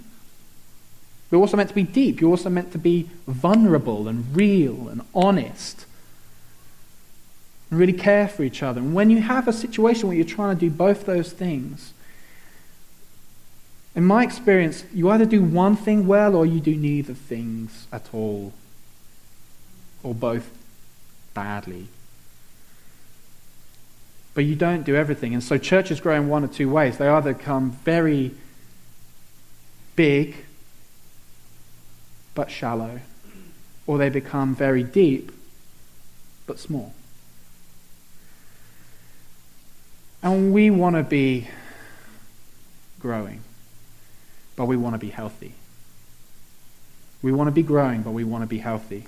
You're 1.30 1.40
also 1.40 1.56
meant 1.56 1.70
to 1.70 1.74
be 1.74 1.82
deep. 1.82 2.20
You're 2.20 2.30
also 2.30 2.50
meant 2.50 2.72
to 2.72 2.78
be 2.78 3.08
vulnerable 3.26 4.06
and 4.06 4.36
real 4.36 4.88
and 4.88 5.00
honest. 5.14 5.86
And 7.70 7.80
really 7.80 7.92
care 7.92 8.28
for 8.28 8.44
each 8.44 8.62
other. 8.62 8.80
And 8.80 8.94
when 8.94 9.10
you 9.10 9.20
have 9.22 9.48
a 9.48 9.52
situation 9.52 10.08
where 10.08 10.16
you're 10.16 10.26
trying 10.26 10.56
to 10.56 10.60
do 10.60 10.70
both 10.70 11.06
those 11.06 11.32
things, 11.32 11.92
in 13.96 14.04
my 14.04 14.22
experience, 14.24 14.84
you 14.92 15.08
either 15.10 15.24
do 15.24 15.42
one 15.42 15.76
thing 15.76 16.06
well 16.06 16.34
or 16.34 16.44
you 16.44 16.60
do 16.60 16.76
neither 16.76 17.14
things 17.14 17.86
at 17.92 18.06
all. 18.12 18.52
Or 20.02 20.14
both 20.14 20.50
badly. 21.32 21.88
But 24.34 24.44
you 24.44 24.56
don't 24.56 24.84
do 24.84 24.96
everything. 24.96 25.32
And 25.32 25.42
so 25.42 25.58
churches 25.58 26.00
grow 26.00 26.16
in 26.16 26.28
one 26.28 26.44
or 26.44 26.48
two 26.48 26.68
ways. 26.68 26.98
They 26.98 27.08
either 27.08 27.32
become 27.32 27.72
very 27.84 28.32
big 29.96 30.36
but 32.34 32.50
shallow, 32.50 33.00
or 33.86 33.96
they 33.96 34.08
become 34.08 34.56
very 34.56 34.82
deep 34.82 35.30
but 36.46 36.58
small. 36.58 36.92
And 40.20 40.52
we 40.52 40.70
want 40.70 40.96
to 40.96 41.02
be 41.02 41.48
growing, 42.98 43.42
but 44.56 44.64
we 44.64 44.76
want 44.76 44.94
to 44.94 44.98
be 44.98 45.10
healthy. 45.10 45.54
We 47.22 47.30
want 47.30 47.48
to 47.48 47.52
be 47.52 47.62
growing, 47.62 48.02
but 48.02 48.10
we 48.10 48.24
want 48.24 48.42
to 48.42 48.46
be 48.46 48.58
healthy. 48.58 49.04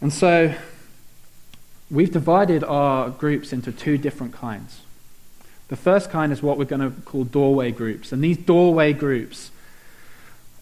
And 0.00 0.12
so 0.12 0.54
we've 1.92 2.10
divided 2.10 2.64
our 2.64 3.10
groups 3.10 3.52
into 3.52 3.70
two 3.70 3.98
different 3.98 4.32
kinds. 4.32 4.80
The 5.68 5.76
first 5.76 6.10
kind 6.10 6.32
is 6.32 6.42
what 6.42 6.58
we're 6.58 6.64
going 6.64 6.80
to 6.80 7.00
call 7.02 7.24
doorway 7.24 7.70
groups. 7.70 8.12
And 8.12 8.24
these 8.24 8.38
doorway 8.38 8.92
groups 8.92 9.50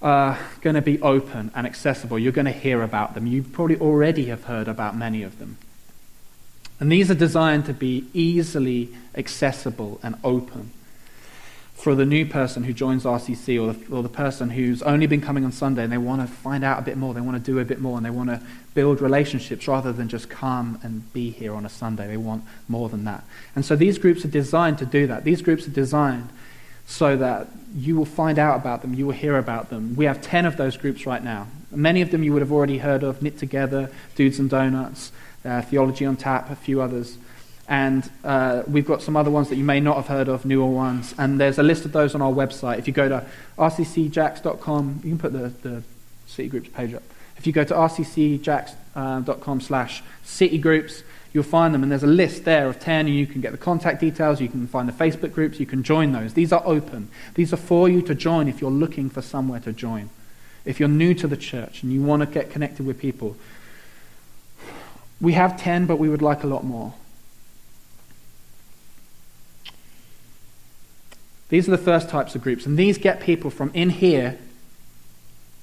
are 0.03 0.39
going 0.61 0.75
to 0.75 0.83
be 0.83 1.01
open 1.01 1.53
and 1.55 1.67
accessible. 1.67 2.19
You're 2.19 2.33
going 2.33 2.47
to 2.47 2.53
hear 2.53 2.83
about 2.83 3.15
them. 3.15 3.27
You 3.27 3.43
probably 3.43 3.79
already 3.79 4.27
have 4.27 4.45
heard 4.45 4.67
about 4.69 4.97
many 4.97 5.23
of 5.23 5.39
them. 5.39 5.57
And 6.81 6.91
these 6.91 7.11
are 7.11 7.15
designed 7.15 7.67
to 7.67 7.75
be 7.75 8.07
easily 8.13 8.91
accessible 9.15 10.01
and 10.03 10.17
open 10.25 10.73
for 11.81 11.95
the 11.95 12.05
new 12.05 12.27
person 12.27 12.63
who 12.65 12.75
joins 12.75 13.05
RCC 13.05 13.61
or 13.61 13.73
the, 13.73 13.95
or 13.97 14.03
the 14.03 14.09
person 14.09 14.51
who's 14.51 14.83
only 14.83 15.07
been 15.07 15.23
coming 15.23 15.45
on 15.45 15.53
Sunday 15.53 15.83
and 15.83 15.91
they 15.91 15.99
want 15.99 16.21
to 16.21 16.27
find 16.27 16.63
out 16.63 16.79
a 16.79 16.83
bit 16.83 16.99
more, 16.99 17.15
they 17.15 17.23
want 17.23 17.43
to 17.43 17.51
do 17.53 17.59
a 17.59 17.65
bit 17.65 17.81
more, 17.81 17.97
and 17.97 18.05
they 18.05 18.11
want 18.11 18.29
to 18.29 18.41
build 18.75 19.01
relationships 19.01 19.67
rather 19.67 19.93
than 19.93 20.09
just 20.09 20.29
come 20.29 20.79
and 20.83 21.11
be 21.15 21.31
here 21.31 21.55
on 21.55 21.65
a 21.65 21.71
Sunday. 21.71 22.07
They 22.07 22.19
want 22.19 22.45
more 22.69 22.91
than 22.91 23.05
that. 23.05 23.25
And 23.57 23.65
so 23.65 23.77
these 23.77 23.99
groups 23.99 24.25
are 24.25 24.29
designed 24.29 24.79
to 24.79 24.87
do 24.87 25.07
that. 25.07 25.25
These 25.25 25.41
groups 25.41 25.67
are 25.67 25.71
designed 25.71 26.29
so 26.87 27.17
that 27.17 27.49
you 27.75 27.97
will 27.97 28.05
find 28.05 28.39
out 28.39 28.57
about 28.61 28.83
them, 28.83 28.93
you 28.95 29.07
will 29.07 29.15
hear 29.15 29.39
about 29.39 29.71
them. 29.71 29.97
We 29.97 30.05
have 30.05 30.21
10 30.21 30.45
of 30.45 30.57
those 30.57 30.77
groups 30.77 31.07
right 31.07 31.23
now. 31.23 31.47
Many 31.71 32.03
of 32.03 32.11
them 32.11 32.25
you 32.25 32.33
would 32.33 32.43
have 32.43 32.53
already 32.53 32.79
heard 32.79 33.03
of 33.03 33.23
Knit 33.23 33.39
Together, 33.39 33.91
Dudes 34.17 34.39
and 34.39 34.51
Donuts, 34.51 35.13
uh, 35.45 35.63
Theology 35.63 36.05
on 36.05 36.17
Tap, 36.17 36.51
a 36.51 36.57
few 36.57 36.83
others. 36.83 37.17
And 37.71 38.11
uh, 38.25 38.65
we've 38.67 38.85
got 38.85 39.01
some 39.01 39.17
other 39.17 39.31
ones 39.31 39.49
that 39.49 39.55
you 39.55 39.63
may 39.63 39.79
not 39.79 39.97
have 39.97 40.09
heard 40.09 40.29
of, 40.29 40.45
newer 40.45 40.67
ones. 40.67 41.15
And 41.17 41.41
there's 41.41 41.57
a 41.57 41.63
list 41.63 41.85
of 41.85 41.93
those 41.93 42.17
on 42.17 42.21
our 42.21 42.33
website. 42.33 42.79
If 42.81 42.89
you 42.89 42.93
go 42.93 43.09
to 43.09 43.25
rccjacks.com, 43.57 45.01
you 45.05 45.11
can 45.11 45.19
put 45.19 45.33
the, 45.33 45.53
the 45.63 45.83
city 46.27 46.49
groups 46.49 46.69
page 46.69 46.95
up. 46.95 47.05
If 47.39 47.47
you 47.47 47.53
go 47.53 47.63
to 47.63 47.73
rccjacks.com 47.73 49.59
uh, 49.59 49.61
slash 49.61 50.03
city 50.25 50.59
groups, 50.59 51.05
you'll 51.33 51.45
find 51.45 51.73
them. 51.73 51.85
And 51.85 51.93
there's 51.93 52.03
a 52.03 52.09
list 52.09 52.45
there 52.45 52.67
of 52.67 52.81
10, 52.81 53.07
and 53.07 53.15
you 53.15 53.25
can 53.25 53.41
get 53.41 53.53
the 53.53 53.59
contact 53.59 54.01
details, 54.01 54.41
you 54.41 54.49
can 54.49 54.67
find 54.67 54.89
the 54.89 54.93
Facebook 54.93 55.33
groups, 55.33 55.61
you 55.61 55.67
can 55.67 55.85
join 55.85 56.11
those. 56.11 56.35
These 56.35 56.53
are 56.53 56.63
open. 56.65 57.09
These 57.35 57.53
are 57.53 57.57
for 57.57 57.89
you 57.89 58.03
to 58.03 58.17
join 58.17 58.49
if 58.49 58.61
you're 58.61 58.71
looking 58.73 59.09
for 59.09 59.23
somewhere 59.23 59.61
to 59.61 59.73
join. 59.73 60.11
If 60.65 60.81
you're 60.81 60.89
new 60.89 61.15
to 61.15 61.29
the 61.29 61.37
church 61.37 61.85
and 61.85 61.93
you 61.93 62.03
want 62.03 62.21
to 62.23 62.27
get 62.27 62.51
connected 62.51 62.85
with 62.85 62.99
people. 62.99 63.37
We 65.21 65.35
have 65.35 65.57
10, 65.57 65.87
but 65.87 66.01
we 66.01 66.09
would 66.09 66.23
like 66.23 66.43
a 66.43 66.49
lot 66.49 66.65
more. 66.65 66.95
These 71.51 71.67
are 71.67 71.73
the 71.73 71.79
first 71.79 72.09
types 72.09 72.35
of 72.35 72.43
groups, 72.43 72.65
and 72.65 72.79
these 72.79 72.97
get 72.97 73.21
people 73.21 73.51
from 73.51 73.71
in 73.75 73.91
here, 73.91 74.39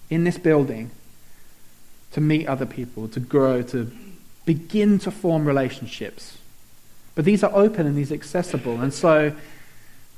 in 0.10 0.26
this 0.26 0.38
building, 0.38 0.92
to 2.12 2.22
meet 2.22 2.46
other 2.48 2.66
people, 2.66 3.08
to 3.08 3.20
grow, 3.20 3.62
to 3.64 3.92
begin 4.46 5.00
to 5.00 5.12
form 5.12 5.46
relationships. 5.46 6.38
But 7.16 7.26
these 7.26 7.44
are 7.44 7.52
open 7.54 7.88
and 7.88 7.98
these 7.98 8.12
are 8.12 8.16
accessible, 8.16 8.82
and 8.82 8.94
so 8.94 9.34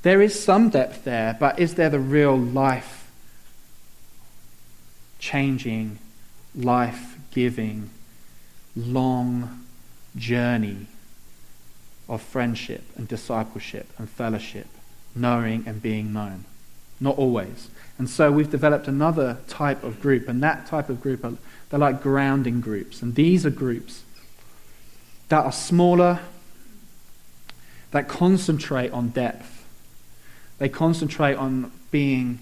there 0.02 0.20
is 0.20 0.42
some 0.42 0.70
depth 0.70 1.04
there, 1.04 1.36
but 1.38 1.58
is 1.58 1.74
there 1.74 1.88
the 1.88 2.00
real 2.00 2.36
life 2.36 3.08
changing, 5.20 5.98
life 6.54 7.16
giving, 7.30 7.90
long 8.74 9.64
journey 10.16 10.86
of 12.08 12.20
friendship 12.20 12.82
and 12.96 13.06
discipleship 13.06 13.86
and 13.98 14.10
fellowship? 14.10 14.66
Knowing 15.14 15.64
and 15.66 15.82
being 15.82 16.12
known. 16.12 16.44
Not 17.00 17.16
always. 17.18 17.68
And 17.98 18.08
so 18.08 18.30
we've 18.30 18.50
developed 18.50 18.88
another 18.88 19.38
type 19.48 19.82
of 19.84 20.00
group, 20.00 20.28
and 20.28 20.42
that 20.42 20.66
type 20.66 20.88
of 20.88 21.00
group, 21.00 21.24
are, 21.24 21.34
they're 21.68 21.80
like 21.80 22.02
grounding 22.02 22.60
groups. 22.60 23.02
And 23.02 23.14
these 23.14 23.44
are 23.44 23.50
groups 23.50 24.02
that 25.28 25.44
are 25.44 25.52
smaller, 25.52 26.20
that 27.90 28.08
concentrate 28.08 28.90
on 28.92 29.08
depth. 29.10 29.64
They 30.58 30.68
concentrate 30.68 31.34
on 31.34 31.72
being 31.90 32.38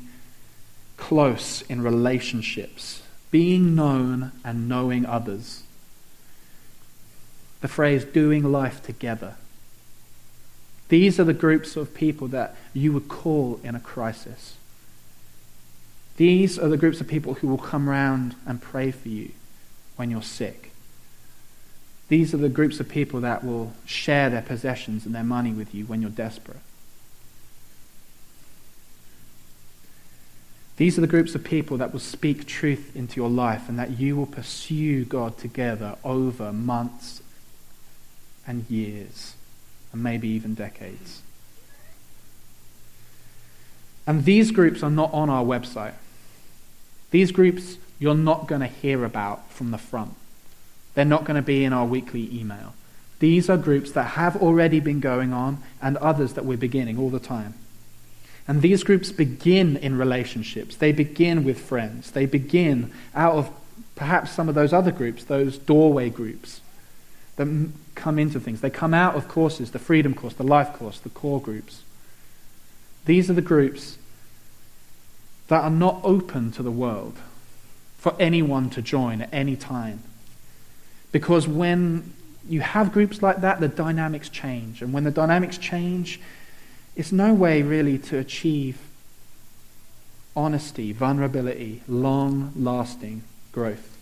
close 0.97 1.63
in 1.63 1.83
relationships, 1.83 3.03
being 3.31 3.75
known 3.75 4.33
and 4.45 4.69
knowing 4.69 5.07
others. 5.07 5.63
The 7.61 7.69
phrase 7.69 8.05
doing 8.05 8.45
life 8.45 8.83
together 8.83 9.37
these 10.89 11.21
are 11.21 11.25
the 11.25 11.35
groups 11.35 11.77
of 11.77 11.95
people 11.95 12.29
that 12.29 12.57
you 12.73 12.93
would 12.93 13.09
call 13.09 13.61
in 13.63 13.75
a 13.75 13.81
crisis. 13.81 14.57
These 16.17 16.59
are 16.59 16.69
the 16.69 16.77
groups 16.77 17.01
of 17.01 17.07
people 17.07 17.35
who 17.35 17.49
will 17.49 17.59
come 17.59 17.89
round 17.89 18.35
and 18.47 18.61
pray 18.61 18.91
for 18.91 19.09
you 19.09 19.31
when 19.97 20.11
you're 20.11 20.23
sick. 20.23 20.73
These 22.09 22.33
are 22.33 22.39
the 22.39 22.49
groups 22.49 22.81
of 22.81 22.89
people 22.89 23.21
that 23.21 23.45
will 23.45 23.75
share 23.85 24.31
their 24.31 24.43
possessions 24.43 25.05
and 25.05 25.15
their 25.15 25.23
money 25.23 25.53
with 25.53 25.75
you 25.75 25.85
when 25.85 26.01
you're 26.01 26.11
desperate. 26.11 26.57
These 30.79 30.97
are 30.97 31.03
the 31.03 31.07
groups 31.07 31.35
of 31.35 31.45
people 31.45 31.77
that 31.79 31.93
will 31.93 32.01
speak 32.01 32.47
truth 32.47 32.97
into 32.97 33.17
your 33.21 33.29
life 33.29 33.69
and 33.69 33.79
that 33.79 33.99
you 33.99 34.17
will 34.17 34.27
pursue 34.27 35.05
God 35.05 35.37
together 35.37 35.97
over 36.03 36.53
months 36.53 37.21
and 38.47 38.65
years 38.71 39.35
and 39.93 40.03
maybe 40.03 40.29
even 40.29 40.55
decades. 40.55 41.23
And 44.07 44.25
these 44.25 44.51
groups 44.51 44.83
are 44.83 44.91
not 44.91 45.13
on 45.13 45.29
our 45.29 45.45
website. 45.45 45.95
These 47.11 47.33
groups 47.33 47.77
you're 47.99 48.15
not 48.15 48.47
going 48.47 48.61
to 48.61 48.67
hear 48.67 49.05
about 49.05 49.51
from 49.51 49.71
the 49.71 49.79
front. 49.79 50.15
They're 50.95 51.05
not 51.05 51.25
going 51.25 51.37
to 51.37 51.43
be 51.43 51.65
in 51.65 51.73
our 51.73 51.87
weekly 51.87 52.29
email. 52.33 52.75
These 53.19 53.51
are 53.51 53.57
groups 53.57 53.93
that 53.93 54.13
have 54.13 54.37
already 54.37 54.81
been 54.81 55.01
going 55.01 55.33
on 55.33 55.59
and 55.83 55.97
others 55.97 56.35
that 56.35 56.45
we're 56.45 56.57
beginning 56.57 56.99
all 56.99 57.11
the 57.11 57.19
time. 57.19 57.55
And 58.47 58.63
these 58.63 58.85
groups 58.85 59.13
begin 59.13 59.77
in 59.77 59.99
relationships. 59.99 60.77
They 60.77 60.93
begin 60.93 61.45
with 61.45 61.61
friends. 61.61 62.13
They 62.13 62.27
begin 62.27 62.93
out 63.15 63.35
of 63.35 63.51
perhaps 63.97 64.31
some 64.31 64.49
of 64.49 64.55
those 64.55 64.73
other 64.73 64.93
groups, 64.93 65.25
those 65.25 65.59
doorway 65.59 66.09
groups 66.09 66.61
that 67.39 67.71
come 67.95 68.19
into 68.19 68.39
things. 68.39 68.61
They 68.61 68.71
come 68.71 68.93
out 68.93 69.17
of 69.17 69.27
courses, 69.27 69.71
the 69.71 69.79
freedom 69.79 70.15
course, 70.15 70.35
the 70.35 70.43
life 70.43 70.73
course, 70.75 71.01
the 71.01 71.09
core 71.09 71.41
groups. 71.41 71.83
These 73.07 73.31
are 73.31 73.35
the 73.35 73.41
groups 73.43 73.99
that 75.49 75.65
are 75.65 75.71
not 75.71 76.01
open 76.05 76.53
to 76.53 76.63
the 76.63 76.71
world 76.71 77.17
for 77.97 78.15
anyone 78.21 78.71
to 78.71 78.83
join 78.83 79.23
at 79.23 79.33
any 79.33 79.57
time. 79.57 80.01
Because 81.11 81.49
when 81.49 82.13
you 82.49 82.61
have 82.61 82.93
groups 82.93 83.23
like 83.23 83.41
that, 83.41 83.61
the 83.61 83.69
dynamics 83.69 84.29
change. 84.29 84.83
And 84.83 84.93
when 84.93 85.05
the 85.05 85.11
dynamics 85.11 85.59
change, 85.59 86.21
it's 86.97 87.13
no 87.13 87.33
way 87.33 87.63
really 87.63 87.99
to 87.99 88.19
achieve 88.19 88.79
honesty, 90.37 90.93
vulnerability, 90.93 91.83
long 91.89 92.53
lasting 92.55 93.23
growth. 93.53 93.98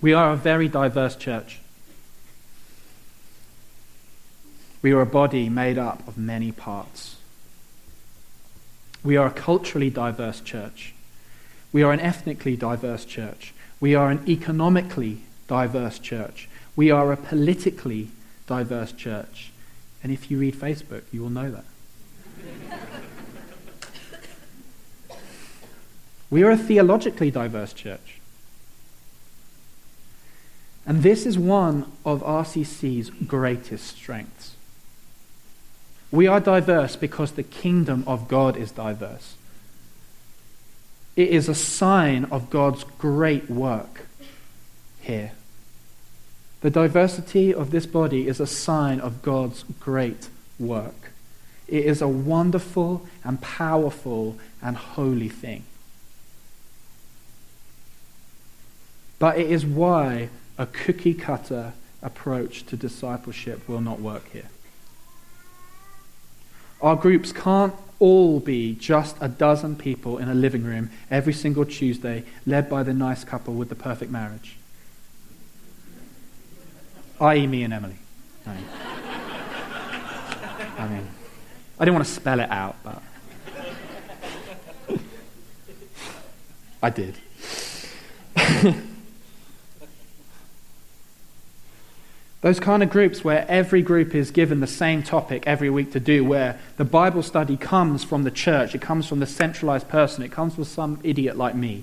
We 0.00 0.12
are 0.12 0.32
a 0.32 0.36
very 0.36 0.68
diverse 0.68 1.16
church. 1.16 1.60
We 4.82 4.92
are 4.92 5.00
a 5.00 5.06
body 5.06 5.48
made 5.48 5.78
up 5.78 6.06
of 6.06 6.18
many 6.18 6.52
parts. 6.52 7.16
We 9.02 9.16
are 9.16 9.26
a 9.26 9.32
culturally 9.32 9.90
diverse 9.90 10.40
church. 10.40 10.94
We 11.72 11.82
are 11.82 11.92
an 11.92 12.00
ethnically 12.00 12.56
diverse 12.56 13.04
church. 13.04 13.54
We 13.80 13.94
are 13.94 14.10
an 14.10 14.22
economically 14.28 15.22
diverse 15.48 15.98
church. 15.98 16.48
We 16.74 16.90
are 16.90 17.12
a 17.12 17.16
politically 17.16 18.08
diverse 18.46 18.92
church. 18.92 19.52
And 20.02 20.12
if 20.12 20.30
you 20.30 20.38
read 20.38 20.54
Facebook, 20.54 21.02
you 21.12 21.22
will 21.22 21.30
know 21.30 21.50
that. 21.50 21.64
we 26.30 26.42
are 26.42 26.50
a 26.50 26.56
theologically 26.56 27.30
diverse 27.30 27.72
church. 27.72 28.20
And 30.86 31.02
this 31.02 31.26
is 31.26 31.36
one 31.36 31.90
of 32.04 32.22
RCC's 32.22 33.10
greatest 33.10 33.96
strengths. 33.96 34.54
We 36.12 36.28
are 36.28 36.38
diverse 36.38 36.94
because 36.94 37.32
the 37.32 37.42
kingdom 37.42 38.04
of 38.06 38.28
God 38.28 38.56
is 38.56 38.70
diverse. 38.70 39.34
It 41.16 41.28
is 41.30 41.48
a 41.48 41.54
sign 41.54 42.24
of 42.26 42.50
God's 42.50 42.84
great 42.84 43.50
work 43.50 44.06
here. 45.00 45.32
The 46.60 46.70
diversity 46.70 47.52
of 47.52 47.70
this 47.70 47.86
body 47.86 48.28
is 48.28 48.38
a 48.38 48.46
sign 48.46 49.00
of 49.00 49.22
God's 49.22 49.64
great 49.80 50.28
work. 50.58 51.10
It 51.66 51.84
is 51.84 52.00
a 52.00 52.08
wonderful 52.08 53.06
and 53.24 53.40
powerful 53.40 54.38
and 54.62 54.76
holy 54.76 55.28
thing. 55.28 55.64
But 59.18 59.38
it 59.38 59.50
is 59.50 59.66
why 59.66 60.28
a 60.58 60.66
cookie 60.66 61.14
cutter 61.14 61.72
approach 62.02 62.64
to 62.66 62.76
discipleship 62.76 63.68
will 63.68 63.80
not 63.80 64.00
work 64.00 64.30
here. 64.32 64.48
Our 66.80 66.96
groups 66.96 67.32
can't 67.32 67.74
all 67.98 68.40
be 68.40 68.74
just 68.74 69.16
a 69.20 69.28
dozen 69.28 69.76
people 69.76 70.18
in 70.18 70.28
a 70.28 70.34
living 70.34 70.62
room 70.62 70.90
every 71.10 71.32
single 71.32 71.64
Tuesday, 71.64 72.24
led 72.44 72.68
by 72.68 72.82
the 72.82 72.92
nice 72.92 73.24
couple 73.24 73.54
with 73.54 73.70
the 73.70 73.74
perfect 73.74 74.10
marriage. 74.10 74.56
I.e., 77.18 77.46
me 77.46 77.62
and 77.62 77.72
Emily. 77.72 77.96
I 78.46 78.54
mean, 78.54 78.64
I 80.78 80.88
mean, 80.88 81.08
I 81.78 81.84
didn't 81.84 81.94
want 81.94 82.06
to 82.06 82.12
spell 82.12 82.40
it 82.40 82.50
out, 82.50 82.76
but 82.84 83.02
I 86.82 86.90
did. 86.90 87.16
Those 92.46 92.60
kind 92.60 92.80
of 92.84 92.90
groups 92.90 93.24
where 93.24 93.44
every 93.48 93.82
group 93.82 94.14
is 94.14 94.30
given 94.30 94.60
the 94.60 94.68
same 94.68 95.02
topic 95.02 95.48
every 95.48 95.68
week 95.68 95.90
to 95.94 95.98
do, 95.98 96.24
where 96.24 96.60
the 96.76 96.84
Bible 96.84 97.24
study 97.24 97.56
comes 97.56 98.04
from 98.04 98.22
the 98.22 98.30
church, 98.30 98.72
it 98.72 98.80
comes 98.80 99.08
from 99.08 99.18
the 99.18 99.26
centralized 99.26 99.88
person, 99.88 100.22
it 100.22 100.30
comes 100.30 100.54
from 100.54 100.62
some 100.62 101.00
idiot 101.02 101.36
like 101.36 101.56
me 101.56 101.82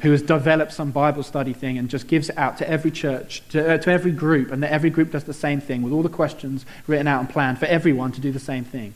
who 0.00 0.10
has 0.10 0.22
developed 0.22 0.72
some 0.72 0.90
Bible 0.90 1.22
study 1.22 1.52
thing 1.52 1.76
and 1.76 1.90
just 1.90 2.08
gives 2.08 2.30
it 2.30 2.38
out 2.38 2.56
to 2.56 2.66
every 2.66 2.90
church, 2.90 3.46
to, 3.50 3.74
uh, 3.74 3.76
to 3.76 3.90
every 3.90 4.10
group, 4.10 4.50
and 4.50 4.62
that 4.62 4.72
every 4.72 4.88
group 4.88 5.12
does 5.12 5.24
the 5.24 5.34
same 5.34 5.60
thing 5.60 5.82
with 5.82 5.92
all 5.92 6.02
the 6.02 6.08
questions 6.08 6.64
written 6.86 7.06
out 7.06 7.20
and 7.20 7.28
planned 7.28 7.58
for 7.58 7.66
everyone 7.66 8.10
to 8.10 8.22
do 8.22 8.32
the 8.32 8.40
same 8.40 8.64
thing. 8.64 8.94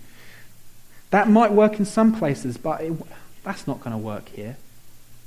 That 1.11 1.29
might 1.29 1.53
work 1.53 1.79
in 1.79 1.85
some 1.85 2.19
places, 2.19 2.57
but 2.57 2.81
it, 2.81 2.95
that's 3.43 3.67
not 3.67 3.81
going 3.81 3.93
to 3.93 3.99
work 3.99 4.31
here. 4.31 4.57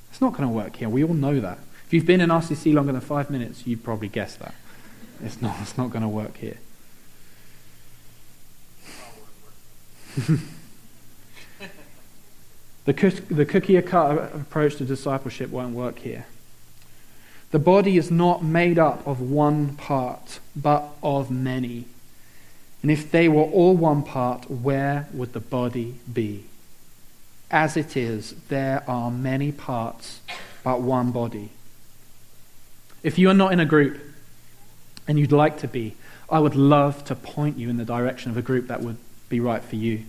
It's 0.10 0.22
not 0.22 0.32
going 0.32 0.50
to 0.50 0.56
work 0.56 0.78
here. 0.78 0.90
We 0.90 1.04
all 1.04 1.14
know 1.14 1.40
that. 1.40 1.60
If 1.86 1.94
you've 1.94 2.08
been 2.08 2.20
in 2.20 2.30
RCC 2.32 2.74
longer 2.74 2.94
than 2.94 3.02
five 3.02 3.30
minutes, 3.30 3.68
you'd 3.68 3.84
probably 3.84 4.08
guess 4.08 4.36
that. 4.38 4.56
It's 5.24 5.42
not, 5.42 5.56
it's 5.62 5.78
not 5.78 5.90
going 5.90 6.04
to 6.04 6.08
work 6.08 6.38
here. 6.38 6.58
the, 12.86 13.22
the 13.30 13.46
cookie 13.46 13.82
cutter 13.82 14.30
approach 14.34 14.76
to 14.78 14.86
discipleship 14.86 15.50
won't 15.50 15.76
work 15.76 16.00
here. 16.00 16.26
The 17.52 17.60
body 17.60 17.98
is 17.98 18.12
not 18.12 18.44
made 18.44 18.78
up 18.78 19.06
of 19.08 19.22
one 19.22 19.76
part, 19.76 20.40
but 20.56 20.90
of 21.02 21.32
many. 21.32 21.86
And 22.82 22.92
if 22.92 23.10
they 23.10 23.30
were 23.30 23.44
all 23.44 23.76
one 23.76 24.04
part, 24.04 24.52
where 24.52 25.08
would 25.14 25.34
the 25.34 25.40
body 25.40 25.96
be? 26.12 26.46
As 27.50 27.78
it 27.78 27.96
is, 27.96 28.34
there 28.50 28.84
are 28.88 29.10
many 29.10 29.54
parts, 29.54 30.20
but 30.64 30.82
one 30.82 31.12
body. 31.12 31.52
If 33.02 33.18
you 33.18 33.30
are 33.30 33.34
not 33.34 33.54
in 33.54 33.62
a 33.62 33.66
group, 33.66 34.02
and 35.08 35.18
you'd 35.18 35.32
like 35.32 35.60
to 35.60 35.68
be, 35.68 35.96
I 36.30 36.40
would 36.40 36.56
love 36.56 37.06
to 37.06 37.16
point 37.16 37.58
you 37.58 37.70
in 37.70 37.78
the 37.78 37.86
direction 37.86 38.32
of 38.32 38.38
a 38.38 38.42
group 38.42 38.68
that 38.68 38.82
would 38.82 38.98
be 39.30 39.40
right 39.40 39.64
for 39.64 39.76
you. 39.76 40.04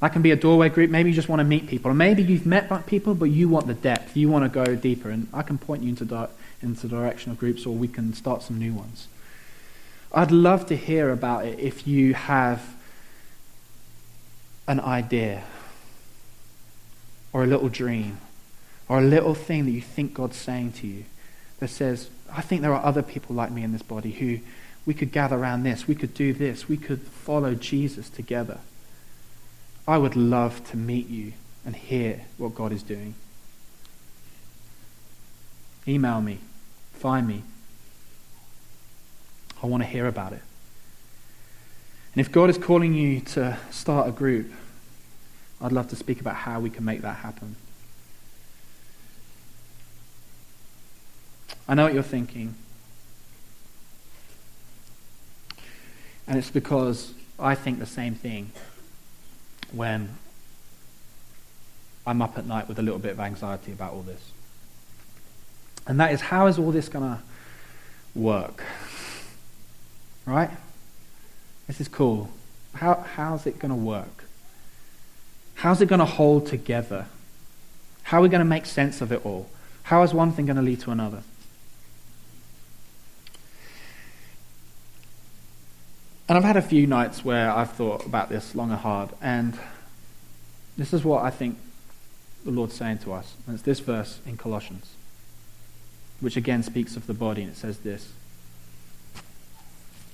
That 0.00 0.12
can 0.12 0.22
be 0.22 0.32
a 0.32 0.36
doorway 0.36 0.68
group. 0.68 0.90
Maybe 0.90 1.10
you 1.10 1.14
just 1.14 1.28
want 1.28 1.40
to 1.40 1.44
meet 1.44 1.68
people. 1.68 1.90
Or 1.90 1.94
maybe 1.94 2.22
you've 2.22 2.46
met 2.46 2.86
people, 2.86 3.14
but 3.14 3.26
you 3.26 3.48
want 3.48 3.68
the 3.68 3.74
depth. 3.74 4.16
You 4.16 4.28
want 4.28 4.44
to 4.44 4.48
go 4.48 4.74
deeper. 4.74 5.10
And 5.10 5.28
I 5.32 5.42
can 5.42 5.58
point 5.58 5.82
you 5.82 5.90
into, 5.90 6.04
di- 6.04 6.28
into 6.60 6.88
the 6.88 6.96
direction 6.96 7.30
of 7.30 7.38
groups, 7.38 7.66
or 7.66 7.74
we 7.74 7.88
can 7.88 8.12
start 8.12 8.42
some 8.42 8.58
new 8.58 8.72
ones. 8.72 9.06
I'd 10.12 10.32
love 10.32 10.66
to 10.66 10.76
hear 10.76 11.10
about 11.10 11.46
it 11.46 11.58
if 11.58 11.86
you 11.86 12.14
have 12.14 12.74
an 14.66 14.80
idea, 14.80 15.44
or 17.32 17.44
a 17.44 17.46
little 17.46 17.68
dream, 17.68 18.18
or 18.88 18.98
a 18.98 19.02
little 19.02 19.34
thing 19.34 19.64
that 19.64 19.70
you 19.70 19.80
think 19.80 20.14
God's 20.14 20.36
saying 20.36 20.72
to 20.72 20.86
you 20.86 21.04
that 21.60 21.68
says, 21.68 22.10
I 22.34 22.40
think 22.40 22.62
there 22.62 22.74
are 22.74 22.84
other 22.84 23.02
people 23.02 23.34
like 23.36 23.50
me 23.50 23.62
in 23.62 23.72
this 23.72 23.82
body 23.82 24.12
who 24.12 24.38
we 24.86 24.94
could 24.94 25.12
gather 25.12 25.36
around 25.36 25.62
this, 25.62 25.86
we 25.86 25.94
could 25.94 26.14
do 26.14 26.32
this, 26.32 26.68
we 26.68 26.76
could 26.76 27.02
follow 27.02 27.54
Jesus 27.54 28.08
together. 28.08 28.60
I 29.86 29.98
would 29.98 30.16
love 30.16 30.68
to 30.70 30.76
meet 30.76 31.08
you 31.08 31.34
and 31.64 31.76
hear 31.76 32.22
what 32.38 32.54
God 32.54 32.72
is 32.72 32.82
doing. 32.82 33.14
Email 35.86 36.20
me, 36.20 36.38
find 36.92 37.26
me. 37.26 37.42
I 39.62 39.66
want 39.66 39.82
to 39.82 39.88
hear 39.88 40.06
about 40.06 40.32
it. 40.32 40.42
And 42.14 42.20
if 42.20 42.30
God 42.30 42.50
is 42.50 42.58
calling 42.58 42.94
you 42.94 43.20
to 43.20 43.58
start 43.70 44.08
a 44.08 44.12
group, 44.12 44.52
I'd 45.60 45.72
love 45.72 45.88
to 45.90 45.96
speak 45.96 46.20
about 46.20 46.34
how 46.34 46.60
we 46.60 46.70
can 46.70 46.84
make 46.84 47.02
that 47.02 47.16
happen. 47.18 47.56
I 51.68 51.74
know 51.74 51.84
what 51.84 51.94
you're 51.94 52.02
thinking. 52.02 52.54
And 56.26 56.38
it's 56.38 56.50
because 56.50 57.14
I 57.38 57.54
think 57.54 57.78
the 57.78 57.86
same 57.86 58.14
thing 58.14 58.50
when 59.72 60.16
I'm 62.06 62.22
up 62.22 62.38
at 62.38 62.46
night 62.46 62.68
with 62.68 62.78
a 62.78 62.82
little 62.82 62.98
bit 62.98 63.12
of 63.12 63.20
anxiety 63.20 63.72
about 63.72 63.92
all 63.92 64.02
this. 64.02 64.32
And 65.86 65.98
that 66.00 66.12
is 66.12 66.20
how 66.20 66.46
is 66.46 66.58
all 66.58 66.70
this 66.70 66.88
going 66.88 67.04
to 67.04 67.22
work? 68.14 68.62
Right? 70.26 70.50
This 71.66 71.80
is 71.80 71.88
cool. 71.88 72.30
How, 72.74 73.04
how's 73.14 73.46
it 73.46 73.58
going 73.58 73.70
to 73.70 73.76
work? 73.76 74.24
How's 75.56 75.80
it 75.80 75.86
going 75.86 76.00
to 76.00 76.04
hold 76.04 76.46
together? 76.46 77.06
How 78.04 78.18
are 78.18 78.22
we 78.22 78.28
going 78.28 78.40
to 78.40 78.44
make 78.44 78.66
sense 78.66 79.00
of 79.00 79.12
it 79.12 79.24
all? 79.24 79.48
How 79.84 80.02
is 80.02 80.12
one 80.14 80.32
thing 80.32 80.46
going 80.46 80.56
to 80.56 80.62
lead 80.62 80.80
to 80.80 80.90
another? 80.90 81.22
And 86.32 86.38
I've 86.38 86.44
had 86.44 86.56
a 86.56 86.66
few 86.66 86.86
nights 86.86 87.22
where 87.26 87.50
I've 87.50 87.72
thought 87.72 88.06
about 88.06 88.30
this 88.30 88.54
long 88.54 88.70
and 88.70 88.80
hard, 88.80 89.10
and 89.20 89.52
this 90.78 90.94
is 90.94 91.04
what 91.04 91.22
I 91.22 91.28
think 91.28 91.58
the 92.42 92.50
Lord's 92.50 92.72
saying 92.72 93.00
to 93.00 93.12
us. 93.12 93.34
And 93.46 93.52
it's 93.52 93.62
this 93.64 93.80
verse 93.80 94.18
in 94.24 94.38
Colossians, 94.38 94.94
which 96.20 96.38
again 96.38 96.62
speaks 96.62 96.96
of 96.96 97.06
the 97.06 97.12
body, 97.12 97.42
and 97.42 97.50
it 97.50 97.58
says 97.58 97.80
this 97.80 98.14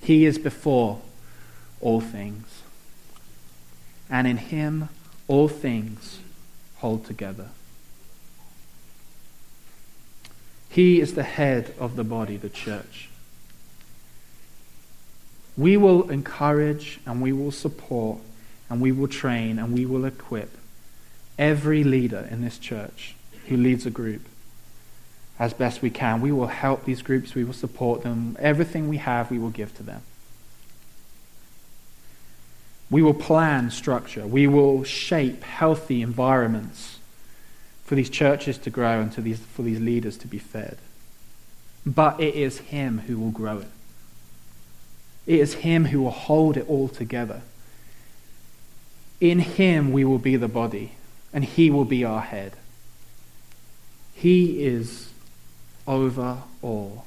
He 0.02 0.26
is 0.26 0.38
before 0.38 1.00
all 1.80 2.00
things, 2.00 2.62
and 4.10 4.26
in 4.26 4.38
Him 4.38 4.88
all 5.28 5.46
things 5.46 6.18
hold 6.78 7.06
together. 7.06 7.50
He 10.68 11.00
is 11.00 11.14
the 11.14 11.22
head 11.22 11.76
of 11.78 11.94
the 11.94 12.02
body, 12.02 12.36
the 12.36 12.50
church. 12.50 13.08
We 15.58 15.76
will 15.76 16.08
encourage 16.08 17.00
and 17.04 17.20
we 17.20 17.32
will 17.32 17.50
support 17.50 18.20
and 18.70 18.80
we 18.80 18.92
will 18.92 19.08
train 19.08 19.58
and 19.58 19.74
we 19.74 19.84
will 19.84 20.04
equip 20.04 20.56
every 21.36 21.82
leader 21.82 22.28
in 22.30 22.42
this 22.42 22.58
church 22.58 23.16
who 23.48 23.56
leads 23.56 23.84
a 23.84 23.90
group 23.90 24.22
as 25.38 25.52
best 25.52 25.82
we 25.82 25.90
can. 25.90 26.20
We 26.20 26.30
will 26.30 26.46
help 26.46 26.84
these 26.84 27.02
groups, 27.02 27.34
we 27.34 27.42
will 27.42 27.52
support 27.52 28.02
them. 28.02 28.36
Everything 28.38 28.88
we 28.88 28.98
have, 28.98 29.30
we 29.30 29.38
will 29.38 29.50
give 29.50 29.76
to 29.76 29.82
them. 29.82 30.02
We 32.90 33.02
will 33.02 33.14
plan 33.14 33.70
structure. 33.70 34.26
We 34.26 34.46
will 34.46 34.84
shape 34.84 35.42
healthy 35.42 36.02
environments 36.02 36.98
for 37.84 37.96
these 37.96 38.10
churches 38.10 38.58
to 38.58 38.70
grow 38.70 39.00
and 39.00 39.12
to 39.12 39.20
these, 39.20 39.40
for 39.40 39.62
these 39.62 39.80
leaders 39.80 40.16
to 40.18 40.28
be 40.28 40.38
fed. 40.38 40.78
But 41.84 42.20
it 42.20 42.34
is 42.34 42.58
Him 42.58 43.00
who 43.00 43.18
will 43.18 43.30
grow 43.30 43.58
it. 43.58 43.68
It 45.28 45.40
is 45.40 45.54
Him 45.54 45.84
who 45.84 46.00
will 46.00 46.10
hold 46.10 46.56
it 46.56 46.66
all 46.68 46.88
together. 46.88 47.42
In 49.20 49.40
Him 49.40 49.92
we 49.92 50.02
will 50.02 50.18
be 50.18 50.36
the 50.36 50.48
body, 50.48 50.92
and 51.34 51.44
He 51.44 51.70
will 51.70 51.84
be 51.84 52.02
our 52.02 52.22
head. 52.22 52.54
He 54.14 54.64
is 54.64 55.10
over 55.86 56.38
all. 56.62 57.04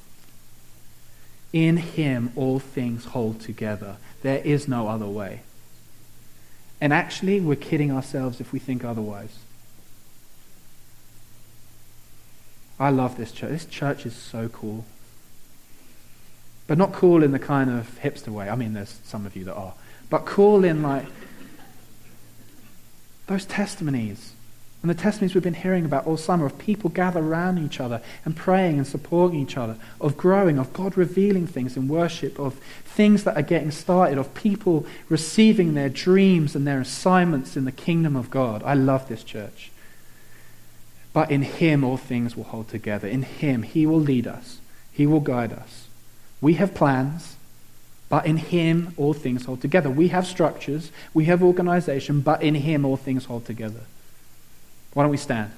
In 1.52 1.78
Him 1.78 2.32
all 2.36 2.60
things 2.60 3.06
hold 3.06 3.42
together. 3.42 3.98
There 4.22 4.38
is 4.38 4.68
no 4.68 4.88
other 4.88 5.08
way. 5.08 5.42
And 6.80 6.94
actually, 6.94 7.40
we're 7.40 7.56
kidding 7.56 7.92
ourselves 7.92 8.40
if 8.40 8.54
we 8.54 8.60
think 8.60 8.86
otherwise. 8.86 9.40
I 12.80 12.92
love 12.92 13.18
this 13.18 13.32
church. 13.32 13.50
This 13.50 13.66
church 13.66 14.06
is 14.06 14.16
so 14.16 14.48
cool. 14.48 14.86
But 16.72 16.78
not 16.78 16.94
cool 16.94 17.22
in 17.22 17.34
the 17.34 17.38
kind 17.38 17.70
of 17.70 18.00
hipster 18.02 18.30
way. 18.30 18.50
I 18.50 18.56
mean, 18.56 18.72
there's 18.72 19.02
some 19.04 19.26
of 19.26 19.36
you 19.36 19.44
that 19.44 19.56
are. 19.56 19.74
But 20.10 20.26
cool 20.26 20.64
in 20.64 20.82
like 20.82 21.06
those 23.28 23.44
testimonies 23.44 24.32
and 24.82 24.90
the 24.90 24.96
testimonies 24.96 25.36
we've 25.36 25.44
been 25.44 25.54
hearing 25.54 25.84
about 25.84 26.08
all 26.08 26.16
summer 26.16 26.46
of 26.46 26.58
people 26.58 26.90
gather 26.90 27.20
around 27.20 27.58
each 27.58 27.82
other 27.82 28.02
and 28.24 28.38
praying 28.38 28.78
and 28.78 28.88
supporting 28.88 29.42
each 29.42 29.58
other, 29.58 29.76
of 30.00 30.16
growing, 30.16 30.58
of 30.58 30.72
God 30.72 30.96
revealing 30.96 31.46
things 31.46 31.76
in 31.76 31.90
worship, 31.90 32.40
of 32.40 32.54
things 32.86 33.26
that 33.26 33.36
are 33.36 33.42
getting 33.42 33.72
started, 33.72 34.18
of 34.18 34.34
people 34.34 34.86
receiving 35.10 35.74
their 35.74 35.90
dreams 35.90 36.56
and 36.56 36.66
their 36.66 36.80
assignments 36.80 37.58
in 37.58 37.66
the 37.66 37.74
kingdom 37.74 38.16
of 38.16 38.30
God. 38.30 38.64
I 38.64 38.76
love 38.76 39.10
this 39.10 39.26
church. 39.26 39.72
But 41.12 41.32
in 41.32 41.42
Him, 41.42 41.84
all 41.84 41.98
things 41.98 42.38
will 42.38 42.46
hold 42.46 42.70
together. 42.70 43.10
In 43.10 43.24
Him, 43.24 43.64
He 43.64 43.86
will 43.86 44.00
lead 44.00 44.26
us, 44.26 44.62
He 44.94 45.06
will 45.06 45.20
guide 45.20 45.52
us. 45.52 45.90
We 46.42 46.56
have 46.56 46.74
plans, 46.74 47.36
but 48.10 48.26
in 48.26 48.38
Him, 48.38 48.94
all 48.98 49.14
things 49.14 49.46
hold 49.46 49.62
together. 49.62 49.90
We 49.90 50.10
have 50.10 50.28
structures, 50.28 50.92
we 51.14 51.26
have 51.26 51.42
organization, 51.42 52.22
but 52.22 52.42
in 52.44 52.56
Him, 52.56 52.84
all 52.84 52.98
things 52.98 53.26
hold 53.26 53.46
together. 53.46 53.82
Why 54.94 55.04
don't 55.04 55.12
we 55.12 55.18
stand? 55.18 55.52